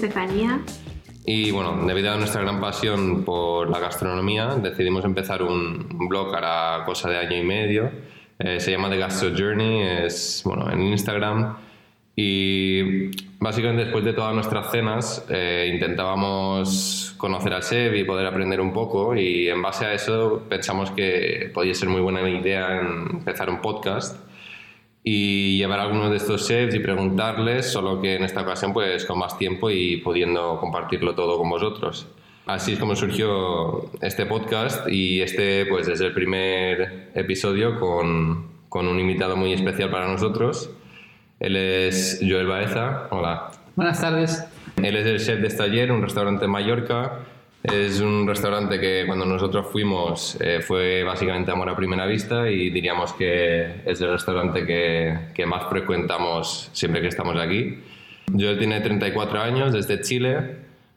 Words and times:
Estefanía. 0.00 0.60
Y 1.26 1.50
bueno, 1.50 1.84
debido 1.86 2.10
a 2.10 2.16
nuestra 2.16 2.40
gran 2.40 2.58
pasión 2.58 3.22
por 3.22 3.68
la 3.68 3.78
gastronomía, 3.78 4.56
decidimos 4.56 5.04
empezar 5.04 5.42
un 5.42 6.08
blog 6.08 6.32
la 6.32 6.84
cosa 6.86 7.10
de 7.10 7.18
año 7.18 7.36
y 7.36 7.42
medio. 7.44 7.90
Eh, 8.38 8.58
se 8.60 8.70
llama 8.70 8.88
The 8.88 8.96
Gastro 8.96 9.30
Journey, 9.36 9.82
es 9.82 10.40
bueno, 10.46 10.70
en 10.72 10.80
Instagram. 10.80 11.54
Y 12.16 13.10
básicamente 13.38 13.84
después 13.84 14.04
de 14.04 14.14
todas 14.14 14.34
nuestras 14.34 14.70
cenas 14.70 15.26
eh, 15.28 15.70
intentábamos 15.74 17.14
conocer 17.18 17.52
al 17.52 17.62
chef 17.62 17.94
y 17.94 18.04
poder 18.04 18.26
aprender 18.26 18.60
un 18.60 18.72
poco 18.72 19.14
y 19.14 19.48
en 19.48 19.60
base 19.60 19.84
a 19.84 19.92
eso 19.92 20.42
pensamos 20.48 20.90
que 20.90 21.50
podía 21.54 21.74
ser 21.74 21.88
muy 21.88 22.00
buena 22.00 22.28
idea 22.28 22.80
empezar 22.80 23.48
un 23.48 23.60
podcast 23.60 24.29
y 25.02 25.56
llevar 25.56 25.80
a 25.80 25.82
algunos 25.84 26.10
de 26.10 26.16
estos 26.16 26.46
chefs 26.46 26.74
y 26.74 26.78
preguntarles, 26.78 27.72
solo 27.72 28.00
que 28.00 28.16
en 28.16 28.24
esta 28.24 28.42
ocasión 28.42 28.72
pues 28.72 29.04
con 29.04 29.18
más 29.18 29.38
tiempo 29.38 29.70
y 29.70 29.98
pudiendo 29.98 30.58
compartirlo 30.58 31.14
todo 31.14 31.38
con 31.38 31.48
vosotros. 31.48 32.06
Así 32.46 32.72
es 32.72 32.78
como 32.78 32.96
surgió 32.96 33.90
este 34.00 34.26
podcast 34.26 34.88
y 34.88 35.22
este 35.22 35.66
pues 35.66 35.88
es 35.88 36.00
el 36.00 36.12
primer 36.12 37.10
episodio 37.14 37.78
con, 37.78 38.48
con 38.68 38.88
un 38.88 38.98
invitado 38.98 39.36
muy 39.36 39.52
especial 39.52 39.90
para 39.90 40.08
nosotros. 40.08 40.70
Él 41.38 41.56
es 41.56 42.20
Joel 42.20 42.46
Baeza. 42.46 43.08
Hola. 43.10 43.52
Buenas 43.76 44.00
tardes. 44.00 44.44
Él 44.82 44.96
es 44.96 45.06
el 45.06 45.20
chef 45.20 45.40
de 45.40 45.46
Estaller, 45.46 45.92
un 45.92 46.02
restaurante 46.02 46.44
en 46.44 46.50
Mallorca 46.50 47.20
es 47.62 48.00
un 48.00 48.26
restaurante 48.26 48.80
que 48.80 49.04
cuando 49.06 49.26
nosotros 49.26 49.66
fuimos 49.70 50.38
eh, 50.40 50.60
fue 50.62 51.04
básicamente 51.04 51.50
amor 51.50 51.68
a 51.68 51.76
primera 51.76 52.06
vista 52.06 52.50
y 52.50 52.70
diríamos 52.70 53.12
que 53.12 53.82
es 53.84 54.00
el 54.00 54.10
restaurante 54.10 54.64
que, 54.64 55.46
más 55.46 55.68
frecuentamos 55.68 56.70
siempre 56.72 57.02
que 57.02 57.08
estamos 57.08 57.36
aquí. 57.36 57.78
Joel 58.32 58.58
tiene 58.58 58.80
34 58.80 59.40
años, 59.40 59.72
desde 59.72 60.00
Chile. 60.00 60.56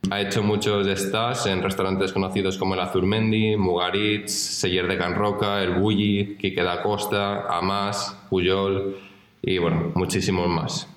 Ha 0.10 0.22
hecho 0.22 0.44
muchos 0.44 0.88
stages 0.88 1.48
en 1.48 1.64
restaurantes 1.64 2.14
conocidos 2.14 2.58
como 2.58 2.76
el 2.76 2.80
Azurmendi, 2.82 3.58
Mugaritz, 3.58 4.32
Seller 4.32 4.88
de 4.88 4.98
Can 4.98 5.16
Roca, 5.16 5.62
El 5.62 5.72
Bulli, 5.76 6.38
Quique 6.38 6.62
da 6.62 6.82
Costa, 6.82 7.46
Amas, 7.50 8.18
Puyol 8.30 8.98
y 9.42 9.58
bueno, 9.58 9.92
muchísimos 9.96 10.48
más. 10.48 10.88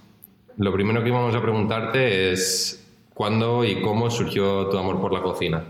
Lo 0.59 0.73
primero 0.73 1.03
que 1.03 1.09
íbamos 1.09 1.35
a 1.35 1.43
preguntarte 1.43 2.33
es 2.33 2.86
¿Cuándo 3.17 3.65
y 3.65 3.81
cómo 3.81 4.11
surgió 4.11 4.67
tu 4.67 4.77
amor 4.77 5.01
por 5.01 5.11
la 5.11 5.23
cocina? 5.23 5.65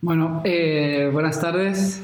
Bueno, 0.00 0.42
eh, 0.44 1.10
buenas 1.12 1.40
tardes. 1.40 2.00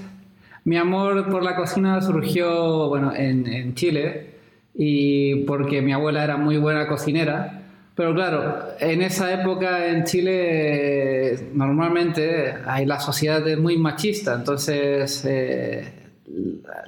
Mi 0.64 0.76
amor 0.76 1.30
por 1.30 1.44
la 1.44 1.54
cocina 1.54 2.00
surgió 2.00 2.88
bueno, 2.88 3.12
en, 3.14 3.76
Chile 3.76 4.34
y 4.74 5.44
porque 5.44 5.80
mi 5.80 5.92
abuela 5.92 6.24
era 6.24 6.36
muy 6.36 6.56
buena 6.56 6.88
cocinera. 6.88 7.62
Pero 7.94 8.12
claro, 8.16 8.64
en 8.80 9.02
esa 9.02 9.32
época 9.32 9.86
en 9.86 10.02
Chile 10.02 11.50
normalmente 11.54 12.52
hay 12.66 12.84
la 12.84 12.98
sociedad 12.98 13.46
es 13.46 13.58
muy 13.60 13.78
machista, 13.78 14.34
entonces 14.34 15.24
eh, 15.24 16.10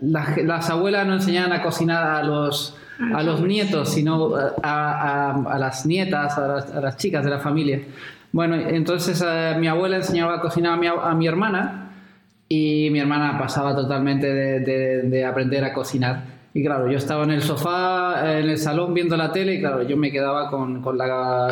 las 0.01 0.71
abuelas 0.71 1.07
no 1.07 1.15
enseñaban 1.15 1.53
a 1.53 1.63
cocinar 1.63 2.03
a 2.03 2.25
los 2.25 2.77
a 3.15 3.23
los 3.23 3.41
nietos, 3.41 3.89
sino 3.89 4.35
a, 4.63 5.57
las 5.59 5.87
nietas, 5.87 6.37
a 6.37 6.81
las, 6.81 6.97
chicas 6.97 7.25
de 7.25 7.31
la 7.31 7.39
familia. 7.39 7.81
Bueno, 8.33 8.55
entonces 8.55 9.23
eh, 9.27 9.57
mi 9.59 9.67
abuela 9.67 9.97
enseñaba 9.97 10.37
a 10.37 10.41
cocinar 10.41 10.75
a 10.75 11.15
mi, 11.15 11.27
hermana 11.27 11.91
y 12.49 12.89
mi 12.91 13.01
hermana 13.01 13.39
pasaba 13.39 13.75
totalmente 13.75 14.27
de, 14.33 15.25
aprender 15.25 15.65
a 15.65 15.73
cocinar. 15.73 16.41
Y 16.53 16.65
claro, 16.65 16.91
yo 16.91 16.99
estaba 16.99 17.25
en 17.25 17.31
el 17.31 17.43
sofá, 17.43 18.39
en 18.39 18.51
el 18.51 18.59
salón 18.59 18.93
viendo 18.93 19.17
la 19.17 19.33
tele 19.33 19.55
y 19.55 19.61
claro, 19.61 19.83
yo 19.83 19.97
me 19.97 20.11
quedaba 20.11 20.51
con, 20.51 20.83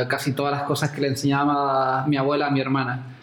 casi 0.09 0.33
todas 0.33 0.53
las 0.53 0.63
cosas 0.65 0.91
que 0.91 1.01
le 1.01 1.09
enseñaba 1.09 2.05
mi 2.07 2.17
abuela 2.17 2.49
a 2.49 2.51
mi 2.51 2.61
hermana. 2.61 3.15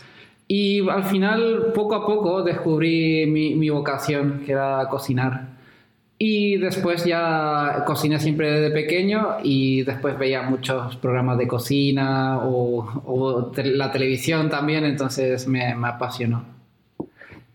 Y 0.47 0.87
al 0.87 1.03
final, 1.03 1.71
poco 1.73 1.95
a 1.95 2.05
poco, 2.05 2.43
descubrí 2.43 3.25
mi, 3.25 3.55
mi 3.55 3.69
vocación, 3.69 4.43
que 4.45 4.51
era 4.51 4.87
cocinar. 4.89 5.55
Y 6.17 6.57
después 6.57 7.03
ya 7.03 7.83
cociné 7.85 8.19
siempre 8.19 8.49
desde 8.49 8.73
pequeño 8.73 9.37
y 9.43 9.83
después 9.83 10.17
veía 10.17 10.43
muchos 10.43 10.95
programas 10.95 11.37
de 11.37 11.47
cocina 11.47 12.39
o, 12.41 13.51
la 13.55 13.91
televisión 13.91 14.49
también, 14.49 14.85
entonces 14.85 15.45
me, 15.47 15.73
apasionó. 15.73 16.45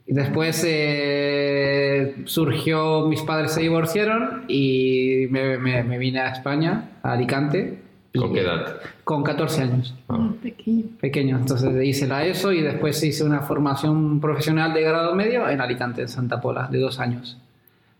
Y 0.06 0.12
después 0.12 0.62
eh, 0.66 2.16
surgió, 2.26 3.06
mis 3.06 3.22
padres 3.22 3.52
se 3.52 3.62
divorciaron 3.62 4.44
y 4.48 5.26
me, 5.30 5.56
me, 5.56 5.98
vine 5.98 6.20
a 6.20 6.28
España, 6.28 6.90
a 7.02 7.12
Alicante. 7.12 7.78
¿Con 8.14 8.34
qué 8.34 8.40
edad? 8.40 8.80
Con 9.04 9.22
14 9.22 9.62
años. 9.62 9.94
Ah. 10.08 10.32
Pequeño. 10.42 10.84
Pequeño. 11.00 11.38
Entonces 11.38 11.82
hice 11.82 12.06
la 12.08 12.26
ESO 12.26 12.52
y 12.52 12.60
después 12.60 13.02
hice 13.02 13.24
una 13.24 13.40
formación 13.40 14.20
profesional 14.20 14.74
de 14.74 14.82
grado 14.82 15.14
medio 15.14 15.48
en 15.48 15.60
Alicante, 15.62 16.02
en 16.02 16.08
Santa 16.08 16.40
Pola, 16.42 16.68
de 16.70 16.78
dos 16.78 16.98
años. 17.00 17.38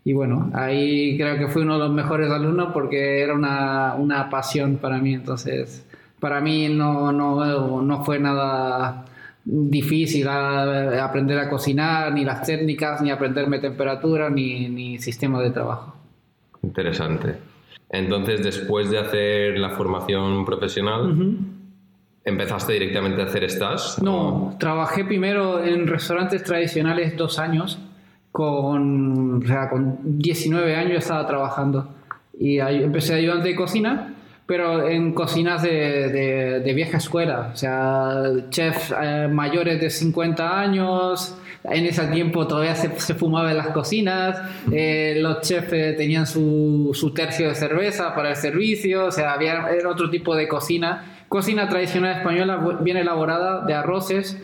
Y 0.05 0.13
bueno, 0.13 0.51
ahí 0.55 1.19
creo 1.19 1.39
que 1.39 1.49
fui 1.49 1.63
uno 1.63 1.75
de 1.75 1.81
los 1.81 1.93
mejores 1.93 2.31
alumnos 2.31 2.71
porque 2.73 3.23
era 3.23 3.35
una, 3.35 3.95
una 3.95 4.31
pasión 4.31 4.77
para 4.77 4.99
mí. 4.99 5.15
Entonces, 5.15 5.87
para 6.19 6.41
mí 6.41 6.69
no, 6.69 7.13
no, 7.13 7.83
no 7.83 8.05
fue 8.05 8.19
nada 8.19 9.05
difícil 9.45 10.29
aprender 10.29 11.39
a 11.39 11.49
cocinar, 11.49 12.13
ni 12.13 12.25
las 12.25 12.43
técnicas, 12.43 13.03
ni 13.03 13.11
aprenderme 13.11 13.59
temperatura, 13.59 14.31
ni, 14.31 14.69
ni 14.69 14.99
sistema 14.99 15.41
de 15.43 15.51
trabajo. 15.51 15.97
Interesante. 16.63 17.37
Entonces, 17.91 18.43
después 18.43 18.91
de 18.91 18.99
hacer 18.99 19.59
la 19.59 19.71
formación 19.71 20.45
profesional, 20.45 21.37
¿empezaste 22.25 22.75
directamente 22.75 23.21
a 23.21 23.25
hacer 23.25 23.45
stage? 23.45 24.03
No, 24.03 24.57
trabajé 24.61 25.05
primero 25.05 25.63
en 25.63 25.87
restaurantes 25.87 26.45
tradicionales 26.45 27.17
dos 27.17 27.39
años 27.39 27.79
con, 28.33 29.43
o 29.43 29.47
sea, 29.47 29.69
con 29.69 29.99
19 30.19 30.75
años 30.75 30.99
estaba 30.99 31.27
trabajando. 31.27 31.89
Y 32.39 32.59
ahí 32.61 32.83
empecé 32.83 33.15
ayudante 33.15 33.49
de 33.49 33.57
cocina, 33.57 34.15
pero 34.47 34.89
en 34.89 35.13
cocinas 35.13 35.63
de, 35.63 36.61
de, 36.65 36.75
vieja 36.75 36.97
escuela, 36.97 37.51
o 37.53 37.57
sea, 37.57 38.23
chefs 38.49 38.93
eh, 39.01 39.29
mayores 39.31 39.81
de 39.81 39.91
50 39.91 40.59
años, 40.59 41.37
en 41.65 41.85
ese 41.87 42.07
tiempo 42.07 42.47
todavía 42.47 42.75
se, 42.75 42.99
se 42.99 43.15
fumaba 43.15 43.51
en 43.51 43.59
las 43.59 43.69
cocinas, 43.69 44.41
eh, 44.73 45.19
los 45.21 45.43
chefs 45.43 45.73
eh, 45.73 45.95
tenían 45.97 46.27
su, 46.27 46.91
su, 46.95 47.13
tercio 47.13 47.49
de 47.49 47.55
cerveza 47.55 48.15
para 48.15 48.31
el 48.31 48.37
servicio, 48.37 49.07
o 49.07 49.13
sea, 49.13 49.35
había, 49.35 49.69
era 49.69 49.89
otro 49.89 50.11
tipo 50.11 50.35
de 50.35 50.49
cocina. 50.49 51.05
Cocina 51.29 51.69
tradicional 51.69 52.17
española 52.17 52.79
bien 52.81 52.97
elaborada, 52.97 53.65
de 53.65 53.75
arroces, 53.75 54.37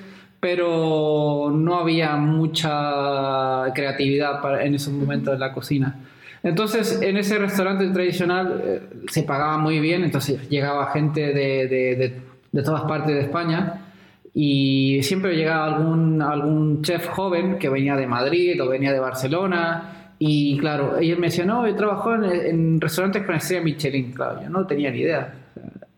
pero 0.46 1.50
no 1.52 1.80
había 1.80 2.14
mucha 2.14 3.64
creatividad 3.74 4.38
en 4.64 4.76
esos 4.76 4.92
momentos 4.92 5.34
en 5.34 5.40
la 5.40 5.52
cocina. 5.52 5.96
Entonces, 6.40 7.02
en 7.02 7.16
ese 7.16 7.36
restaurante 7.36 7.88
tradicional 7.88 8.62
eh, 8.64 8.80
se 9.08 9.24
pagaba 9.24 9.58
muy 9.58 9.80
bien, 9.80 10.04
entonces 10.04 10.48
llegaba 10.48 10.92
gente 10.92 11.34
de, 11.34 11.66
de, 11.66 12.22
de, 12.52 12.62
todas 12.62 12.82
partes 12.82 13.12
de 13.12 13.22
España 13.22 13.86
y 14.32 15.00
siempre 15.02 15.34
llegaba 15.34 15.64
algún, 15.64 16.22
algún 16.22 16.80
chef 16.82 17.08
joven 17.08 17.58
que 17.58 17.68
venía 17.68 17.96
de 17.96 18.06
Madrid 18.06 18.62
o 18.62 18.68
venía 18.68 18.92
de 18.92 19.00
Barcelona 19.00 20.12
y 20.20 20.58
claro, 20.58 20.96
ellos 20.96 21.18
me 21.18 21.26
decían, 21.26 21.48
no, 21.48 21.66
he 21.66 21.74
trabajado 21.74 22.22
en, 22.22 22.46
en 22.46 22.80
restaurantes 22.80 23.24
con 23.24 23.34
estrella 23.34 23.64
Michelin, 23.64 24.12
claro, 24.12 24.42
yo 24.44 24.48
no 24.48 24.64
tenía 24.64 24.92
ni 24.92 25.00
idea. 25.00 25.34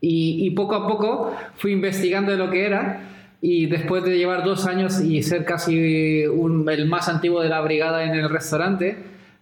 Y, 0.00 0.46
y 0.46 0.50
poco 0.52 0.74
a 0.74 0.88
poco 0.88 1.36
fui 1.56 1.72
investigando 1.72 2.32
de 2.32 2.38
lo 2.38 2.48
que 2.48 2.64
era 2.64 3.17
y 3.40 3.66
después 3.66 4.04
de 4.04 4.18
llevar 4.18 4.44
dos 4.44 4.66
años 4.66 5.00
y 5.00 5.22
ser 5.22 5.44
casi 5.44 6.22
el 6.22 6.86
más 6.88 7.08
antiguo 7.08 7.40
de 7.40 7.48
la 7.48 7.60
brigada 7.60 8.04
en 8.04 8.14
el 8.14 8.28
restaurante, 8.28 8.96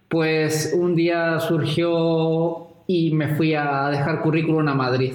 pues 0.07 0.73
un 0.77 0.95
día 0.95 1.39
surgió 1.39 2.67
y 2.85 3.13
me 3.13 3.35
fui 3.35 3.53
a 3.55 3.89
dejar 3.89 4.21
currículum 4.21 4.67
a 4.67 4.75
Madrid. 4.75 5.13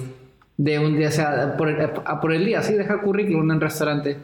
De 0.57 0.77
un 0.79 0.97
día, 0.97 1.09
sea, 1.09 1.57
por 1.57 1.69
el, 2.33 2.45
día, 2.45 2.61
sí, 2.61 2.73
dejar 2.73 3.01
currículum 3.01 3.49
en 3.49 3.55
el 3.55 3.61
restaurante. 3.61 4.17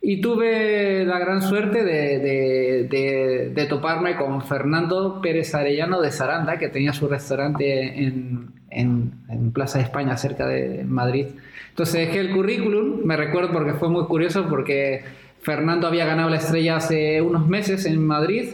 Y 0.00 0.20
tuve 0.20 1.04
la 1.06 1.18
gran 1.18 1.40
suerte 1.42 1.82
de, 1.82 2.18
de, 2.18 3.50
de, 3.54 3.66
toparme 3.66 4.16
con 4.16 4.42
Fernando 4.42 5.20
Pérez 5.22 5.54
Arellano 5.54 6.00
de 6.00 6.12
Saranda, 6.12 6.58
que 6.58 6.68
tenía 6.68 6.92
su 6.92 7.08
restaurante 7.08 8.04
en, 8.04 8.52
en, 8.74 9.52
Plaza 9.52 9.78
de 9.78 9.84
España, 9.84 10.16
cerca 10.16 10.46
de 10.46 10.84
Madrid. 10.84 11.26
Entonces 11.70 12.06
dejé 12.06 12.20
el 12.20 12.32
currículum, 12.32 13.04
me 13.04 13.16
recuerdo 13.16 13.52
porque 13.52 13.74
fue 13.74 13.88
muy 13.88 14.04
curioso 14.04 14.46
porque 14.48 15.04
Fernando 15.42 15.86
había 15.86 16.06
ganado 16.06 16.30
la 16.30 16.36
estrella 16.36 16.76
hace 16.76 17.20
unos 17.20 17.46
meses 17.46 17.86
en 17.86 18.04
Madrid 18.04 18.50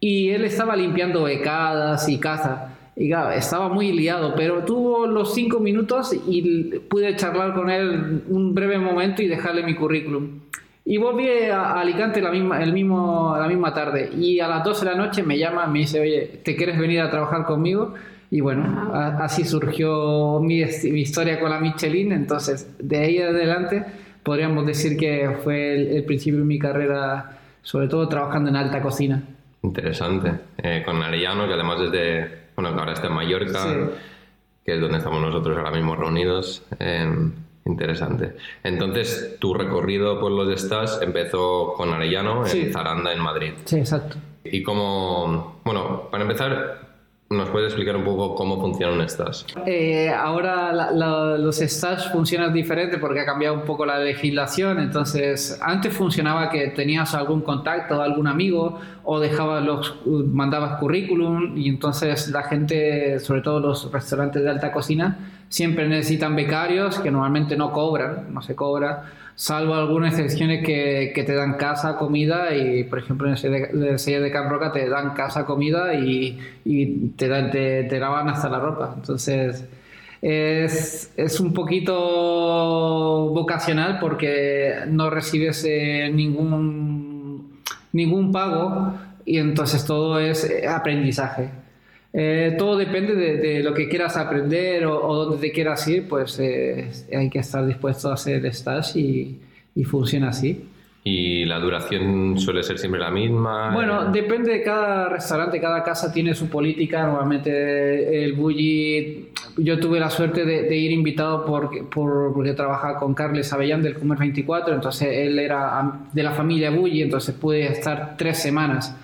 y 0.00 0.30
él 0.30 0.44
estaba 0.44 0.76
limpiando 0.76 1.24
becadas 1.24 2.08
y 2.08 2.18
casa. 2.18 2.72
Y 2.96 3.12
estaba 3.12 3.68
muy 3.68 3.92
liado, 3.92 4.34
pero 4.34 4.64
tuvo 4.64 5.06
los 5.06 5.34
cinco 5.34 5.60
minutos 5.60 6.16
y 6.26 6.78
pude 6.88 7.14
charlar 7.16 7.52
con 7.52 7.68
él 7.68 8.22
un 8.28 8.54
breve 8.54 8.78
momento 8.78 9.22
y 9.22 9.28
dejarle 9.28 9.62
mi 9.62 9.74
currículum. 9.74 10.40
Y 10.88 10.98
volví 10.98 11.28
a 11.50 11.80
Alicante 11.80 12.22
la 12.22 12.30
misma, 12.30 12.62
el 12.62 12.72
mismo, 12.72 13.36
la 13.36 13.48
misma 13.48 13.74
tarde. 13.74 14.08
Y 14.16 14.38
a 14.38 14.46
las 14.46 14.62
12 14.62 14.84
de 14.84 14.90
la 14.92 14.96
noche 14.96 15.22
me 15.24 15.36
llama, 15.36 15.66
me 15.66 15.80
dice, 15.80 16.00
oye, 16.00 16.40
¿te 16.44 16.54
quieres 16.54 16.78
venir 16.78 17.00
a 17.00 17.10
trabajar 17.10 17.44
conmigo? 17.44 17.92
Y 18.30 18.40
bueno, 18.40 18.90
a- 18.92 19.24
así 19.24 19.44
surgió 19.44 20.40
mi, 20.40 20.60
historia 20.60 21.38
con 21.40 21.50
la 21.50 21.60
Michelin. 21.60 22.12
Entonces, 22.12 22.74
de 22.78 22.98
ahí 22.98 23.18
adelante, 23.20 23.84
podríamos 24.22 24.66
decir 24.66 24.96
que 24.96 25.38
fue 25.44 25.74
el, 25.74 25.86
el 25.98 26.04
principio 26.04 26.40
de 26.40 26.44
mi 26.46 26.58
carrera, 26.58 27.38
sobre 27.62 27.88
todo 27.88 28.08
trabajando 28.08 28.50
en 28.50 28.56
alta 28.56 28.82
cocina. 28.82 29.22
Interesante. 29.62 30.32
Eh, 30.58 30.82
con 30.84 31.02
Arellano, 31.02 31.46
que 31.46 31.54
además 31.54 31.80
es 31.82 31.90
de. 31.92 32.30
Bueno, 32.56 32.72
que 32.74 32.80
ahora 32.80 32.92
está 32.92 33.06
en 33.08 33.12
Mallorca, 33.14 33.58
Sí. 33.62 33.68
que 34.64 34.74
es 34.74 34.80
donde 34.80 34.98
estamos 34.98 35.20
nosotros 35.20 35.56
ahora 35.58 35.70
mismo 35.70 35.94
reunidos. 35.96 36.64
Eh, 36.78 37.06
interesante. 37.66 38.36
Entonces, 38.62 39.36
tu 39.40 39.54
recorrido 39.54 40.18
por 40.20 40.30
los 40.32 40.48
stas 40.60 41.00
empezó 41.02 41.74
con 41.76 41.92
Arellano 41.92 42.42
en 42.46 42.50
Sí. 42.52 42.72
Zaranda, 42.72 43.12
en 43.12 43.20
Madrid. 43.20 43.52
Sí, 43.64 43.76
exacto. 43.78 44.16
Y 44.44 44.62
cómo. 44.62 45.60
Bueno, 45.64 46.08
para 46.10 46.22
empezar, 46.22 46.85
¿nos 47.28 47.50
puedes 47.50 47.68
explicar 47.72 47.96
un 47.96 48.04
poco 48.04 48.34
cómo 48.36 48.60
funciona 48.60 48.92
un 48.92 49.00
stas? 49.08 49.44
Eh, 49.66 50.08
ahora 50.10 50.72
la- 50.72 50.90
la- 50.92 51.36
los 51.38 51.56
stages 51.56 52.06
funcionan 52.12 52.52
diferente 52.52 52.98
porque 52.98 53.20
ha 53.20 53.24
cambiado 53.26 53.54
un 53.56 53.62
poco 53.62 53.84
la 53.84 53.98
legislación. 53.98 54.78
Entonces, 54.78 55.58
antes 55.60 55.92
funcionaba 55.92 56.50
que 56.50 56.68
tenías 56.68 57.14
algún 57.14 57.40
contacto, 57.40 58.00
algún 58.00 58.28
amigo, 58.28 58.78
o 59.02 59.18
dejabas 59.18 59.64
los, 59.64 59.96
mandabas 60.06 60.78
currículum, 60.78 61.56
y 61.56 61.68
entonces 61.68 62.28
la 62.28 62.44
gente, 62.44 63.18
sobre 63.20 63.40
todo 63.40 63.58
los 63.60 63.90
restaurantes 63.90 64.42
de 64.42 64.50
alta 64.50 64.70
cocina, 64.72 65.18
siempre 65.48 65.88
necesitan 65.88 66.34
becarios 66.36 66.98
que 67.00 67.10
normalmente 67.10 67.56
no 67.56 67.72
cobran, 67.72 68.32
no 68.32 68.40
se 68.42 68.54
cobra, 68.54 69.04
salvo 69.36 69.74
algunas 69.74 70.18
excepciones 70.18 70.64
que, 70.64 71.12
te 71.14 71.34
dan 71.34 71.54
casa, 71.54 71.96
comida, 71.96 72.56
y 72.56 72.84
por 72.84 72.98
ejemplo 72.98 73.28
en 73.28 73.34
el 73.34 73.98
sello 73.98 74.22
de, 74.22 74.30
Can 74.32 74.50
Roca 74.50 74.72
te 74.72 74.88
dan 74.88 75.14
casa, 75.14 75.44
comida 75.44 75.94
y, 75.94 76.38
te, 77.16 77.28
dan, 77.28 77.50
te, 77.50 77.84
te 77.84 78.00
lavan 78.00 78.28
hasta 78.28 78.48
la 78.48 78.58
ropa. 78.58 78.94
Entonces 78.96 79.66
es, 80.22 81.12
es 81.16 81.40
un 81.40 81.52
poquito 81.52 83.30
vocacional 83.34 83.98
porque 84.00 84.74
no 84.88 85.10
recibes 85.10 85.64
eh, 85.68 86.10
ningún, 86.12 87.60
ningún 87.92 88.32
pago 88.32 88.94
y 89.24 89.38
entonces 89.38 89.84
todo 89.84 90.18
es 90.18 90.48
eh, 90.48 90.66
aprendizaje. 90.66 91.50
Eh, 92.12 92.54
todo 92.58 92.76
depende 92.78 93.14
de, 93.14 93.36
de 93.36 93.62
lo 93.62 93.74
que 93.74 93.88
quieras 93.88 94.16
aprender 94.16 94.86
o, 94.86 95.06
o 95.06 95.24
dónde 95.24 95.48
te 95.48 95.52
quieras 95.52 95.86
ir, 95.88 96.08
pues 96.08 96.38
eh, 96.40 96.88
hay 97.14 97.28
que 97.28 97.40
estar 97.40 97.66
dispuesto 97.66 98.10
a 98.10 98.14
hacer 98.14 98.44
stage 98.46 98.98
y, 98.98 99.40
y 99.74 99.84
funciona 99.84 100.28
así. 100.30 100.64
¿Y 101.08 101.44
la 101.44 101.60
duración 101.60 102.36
suele 102.36 102.64
ser 102.64 102.78
siempre 102.78 102.98
la 103.00 103.12
misma? 103.12 103.70
Bueno, 103.72 104.10
depende 104.10 104.50
de 104.50 104.62
cada 104.64 105.08
restaurante, 105.08 105.60
cada 105.60 105.84
casa 105.84 106.12
tiene 106.12 106.34
su 106.34 106.48
política. 106.48 107.06
Normalmente 107.06 108.24
el 108.24 108.32
Bulli, 108.32 109.28
yo 109.58 109.78
tuve 109.78 110.00
la 110.00 110.10
suerte 110.10 110.44
de, 110.44 110.62
de 110.62 110.76
ir 110.76 110.90
invitado 110.90 111.44
por, 111.44 111.88
por- 111.90 112.32
porque 112.34 112.54
trabajaba 112.54 112.98
con 112.98 113.14
Carles 113.14 113.52
Avellán 113.52 113.82
del 113.82 113.94
Comer 113.94 114.18
24, 114.18 114.74
entonces 114.74 115.08
él 115.12 115.38
era 115.38 115.92
de 116.12 116.22
la 116.24 116.32
familia 116.32 116.70
Bulli, 116.70 117.02
entonces 117.02 117.36
pude 117.36 117.66
estar 117.68 118.16
tres 118.16 118.38
semanas. 118.38 118.96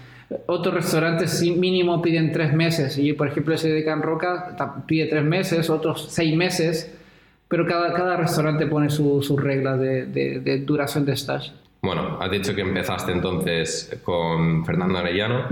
Otros 0.47 0.75
restaurantes 0.75 1.43
mínimo 1.43 2.01
piden 2.03 2.33
tres 2.33 2.53
meses, 2.53 2.99
y 2.99 3.13
por 3.13 3.29
ejemplo 3.29 3.55
ese 3.55 3.71
de 3.71 3.85
Can 3.85 4.03
Roca 4.03 4.57
pide 4.87 5.07
tres 5.07 5.25
meses, 5.25 5.69
otros 5.71 6.07
seis 6.11 6.37
meses, 6.37 6.95
pero 7.49 7.67
cada, 7.67 7.93
cada 7.93 8.17
restaurante 8.17 8.67
pone 8.67 8.89
su- 8.91 9.23
sus 9.23 9.41
reglas 9.43 9.79
de, 9.79 10.07
de- 10.07 10.41
de 10.41 10.59
duración 10.61 11.05
de 11.05 11.13
stage. 11.13 11.53
Bueno, 11.83 12.19
has 12.21 12.31
dicho 12.31 12.55
que 12.55 12.61
empezaste 12.63 13.11
entonces 13.13 13.99
con 14.05 14.65
Fernando 14.65 14.99
Arellano 14.99 15.47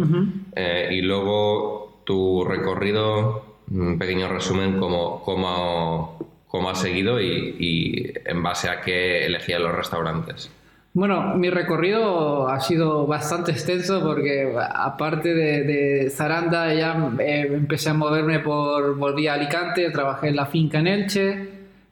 eh, 0.55 0.89
y 0.93 1.03
luego 1.03 2.03
tu 2.05 2.45
recorrido, 2.45 3.59
un 3.71 3.99
pequeño 3.99 4.29
resumen, 4.29 4.79
cómo, 4.79 5.23
cómo, 5.25 6.19
cómo 6.47 6.71
has 6.71 6.81
seguido 6.81 7.21
y, 7.21 7.57
y 7.59 8.13
en 8.25 8.43
base 8.43 8.69
a 8.69 8.81
qué 8.81 9.27
elegías 9.27 9.61
los 9.61 9.75
restaurantes. 9.75 10.51
Bueno, 10.93 11.37
mi 11.37 11.51
recorrido 11.51 12.49
ha 12.49 12.59
sido 12.61 13.07
bastante 13.07 13.53
extenso 13.53 14.03
porque 14.03 14.53
aparte 14.75 15.33
de, 15.35 15.63
de 15.63 16.11
Zaranda 16.11 16.75
ya 16.75 17.13
eh, 17.21 17.49
empecé 17.53 17.91
a 17.91 17.95
moverme 17.95 18.41
por, 18.41 18.97
volví 18.97 19.29
a 19.29 19.35
Alicante, 19.35 19.89
trabajé 19.91 20.29
en 20.29 20.37
la 20.37 20.47
finca 20.47 20.81
en 20.81 20.89
Elche 20.89 21.49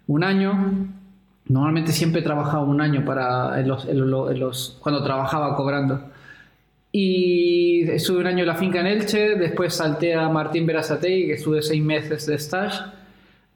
un 0.09 0.25
año. 0.25 0.89
Normalmente 1.47 1.93
siempre 1.93 2.23
he 2.23 2.25
trabajado 2.25 2.65
un 2.65 2.81
año 2.81 3.05
para, 3.05 3.61
en 3.61 3.69
los, 3.69 3.85
en 3.87 4.11
lo- 4.11 4.31
en 4.33 4.41
los- 4.41 4.77
cuando 4.83 5.03
trabajaba 5.05 5.55
cobrando. 5.55 6.01
Y 6.91 7.89
estuve 7.91 8.19
un 8.21 8.27
año 8.27 8.41
en 8.41 8.47
la 8.49 8.55
finca 8.57 8.81
en 8.81 8.87
Elche, 8.89 9.37
después 9.37 9.75
salté 9.75 10.15
a 10.15 10.29
Martín 10.29 10.67
Berasategui, 10.67 11.27
que 11.29 11.35
estuve 11.35 11.63
seis 11.63 11.83
meses 11.83 12.27
de 12.27 12.35
stage. 12.35 12.81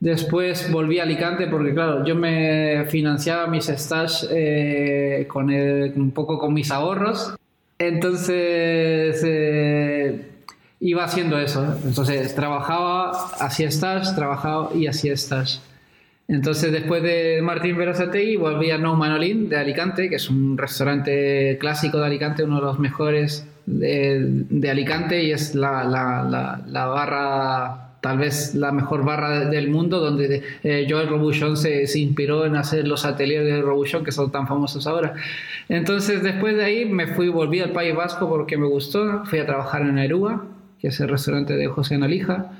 Después 0.03 0.69
volví 0.69 0.99
a 0.99 1.03
Alicante 1.03 1.47
porque, 1.47 1.73
claro, 1.73 2.03
yo 2.03 2.13
me 2.13 2.83
financiaba 2.89 3.47
mis 3.47 3.67
stages 3.67 4.27
eh, 4.29 5.25
con 5.29 5.49
el- 5.49 5.93
un 5.95 6.11
poco 6.11 6.37
con 6.37 6.53
mis 6.53 6.71
ahorros. 6.71 7.33
Entonces 7.79 9.21
eh, 9.25 10.25
iba 10.81 11.05
haciendo 11.05 11.39
eso. 11.39 11.77
Entonces 11.85 12.35
trabajaba, 12.35 13.11
hacía 13.39 13.69
stage, 13.69 14.13
trabajaba 14.13 14.71
y 14.75 14.87
hacía 14.87 15.13
stage. 15.13 15.59
Entonces 16.27 16.73
después 16.73 17.01
de 17.01 17.39
Martín 17.41 17.77
Berasategui 17.77 18.35
volví 18.35 18.71
a 18.71 18.77
No 18.77 18.95
Manolín 18.97 19.47
de 19.47 19.55
Alicante, 19.57 20.09
que 20.09 20.15
es 20.17 20.29
un 20.29 20.57
restaurante 20.57 21.57
clásico 21.61 21.99
de 21.99 22.05
Alicante, 22.07 22.43
uno 22.43 22.57
de 22.57 22.61
los 22.63 22.77
mejores 22.79 23.47
de, 23.65 24.19
de 24.49 24.69
Alicante 24.69 25.23
y 25.23 25.31
es 25.31 25.55
la, 25.55 25.85
la- 25.85 26.23
la- 26.29 26.61
la 26.67 26.85
barra 26.87 27.82
tal 28.03 28.17
vez 28.17 28.53
la 28.53 28.73
mejor 28.73 29.05
barra 29.05 29.45
del 29.45 29.69
mundo, 29.69 30.01
donde 30.01 30.43
eh, 30.61 30.85
Joel 30.89 31.07
Robuchon 31.07 31.55
se, 31.55 31.85
inspiró 31.97 32.45
en 32.45 32.57
hacer 32.57 32.85
los 32.85 33.05
ateliers 33.05 33.45
de 33.45 33.61
Robuchon, 33.61 34.03
que 34.03 34.11
son 34.11 34.29
tan 34.29 34.45
famosos 34.45 34.87
ahora. 34.87 35.13
Entonces, 35.69 36.21
después 36.21 36.57
de 36.57 36.65
ahí 36.65 36.85
me 36.85 37.07
fui, 37.07 37.29
volví 37.29 37.61
al 37.61 37.71
País 37.71 37.95
Vasco 37.95 38.27
porque 38.27 38.57
me 38.57 38.67
gustó, 38.67 39.23
fui 39.23 39.39
a 39.39 39.45
trabajar 39.45 39.83
en 39.83 39.99
Aruba, 39.99 40.43
que 40.81 40.89
es 40.89 40.99
el 40.99 41.07
restaurante 41.07 41.55
de 41.55 41.65
José 41.67 41.95
Analija. 41.95 42.51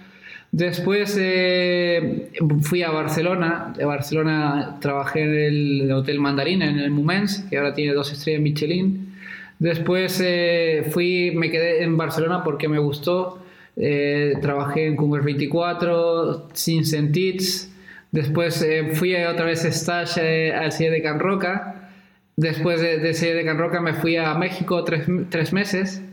Después 0.53 1.17
eh, 1.19 2.31
fui 2.61 2.83
a 2.83 2.91
Barcelona, 2.91 3.73
de 3.75 3.83
Barcelona 3.83 4.77
trabajé 4.79 5.23
en 5.23 5.33
el 5.33 5.91
Hotel 5.91 6.21
Mandarín, 6.21 6.61
en 6.61 6.79
el 6.79 6.89
Mumens, 6.89 7.45
que 7.49 7.57
ahora 7.57 7.73
tiene 7.73 7.93
dos 7.93 8.13
estrellas 8.13 8.41
Michelin. 8.41 9.13
Después 9.59 10.21
eh, 10.23 10.87
fui, 10.89 11.33
me 11.35 11.51
quedé 11.51 11.83
en 11.83 11.97
Barcelona 11.97 12.45
porque 12.45 12.69
me 12.69 12.79
gustó. 12.79 13.42
Eh, 13.75 14.33
trabajé 14.41 14.85
en 14.87 14.95
Cumbres 14.95 15.25
24, 15.25 16.49
Sin 16.53 16.85
Sentits. 16.85 17.69
Después 18.11 18.61
eh, 18.61 18.91
fui 18.93 19.15
otra 19.15 19.45
vez 19.45 19.65
stage 19.65 20.49
eh, 20.49 20.53
al 20.53 20.71
CIE 20.71 20.91
de 20.91 21.01
Can 21.01 21.19
Roca. 21.19 21.89
Después 22.35 22.81
de, 22.81 22.99
de 22.99 23.13
CIE 23.13 23.33
de 23.33 23.43
Can 23.45 23.57
Roca 23.57 23.81
me 23.81 23.93
fui 23.93 24.17
a 24.17 24.33
México 24.35 24.83
tres, 24.83 25.05
tres 25.29 25.53
meses. 25.53 26.03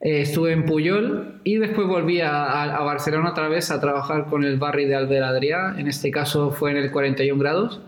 Eh, 0.00 0.20
estuve 0.22 0.52
en 0.52 0.64
Puyol 0.64 1.40
y 1.44 1.56
después 1.56 1.86
volví 1.88 2.20
a, 2.20 2.30
a- 2.44 2.76
a 2.76 2.80
Barcelona 2.84 3.30
otra 3.30 3.48
vez 3.48 3.70
a 3.70 3.80
trabajar 3.80 4.26
con 4.26 4.44
el 4.44 4.56
barrio 4.58 4.86
de 4.88 4.94
Albert. 4.94 5.78
En 5.78 5.88
este 5.88 6.10
caso 6.10 6.52
fue 6.52 6.70
en 6.70 6.76
el 6.78 6.90
41 6.92 7.38
grados. 7.40 7.80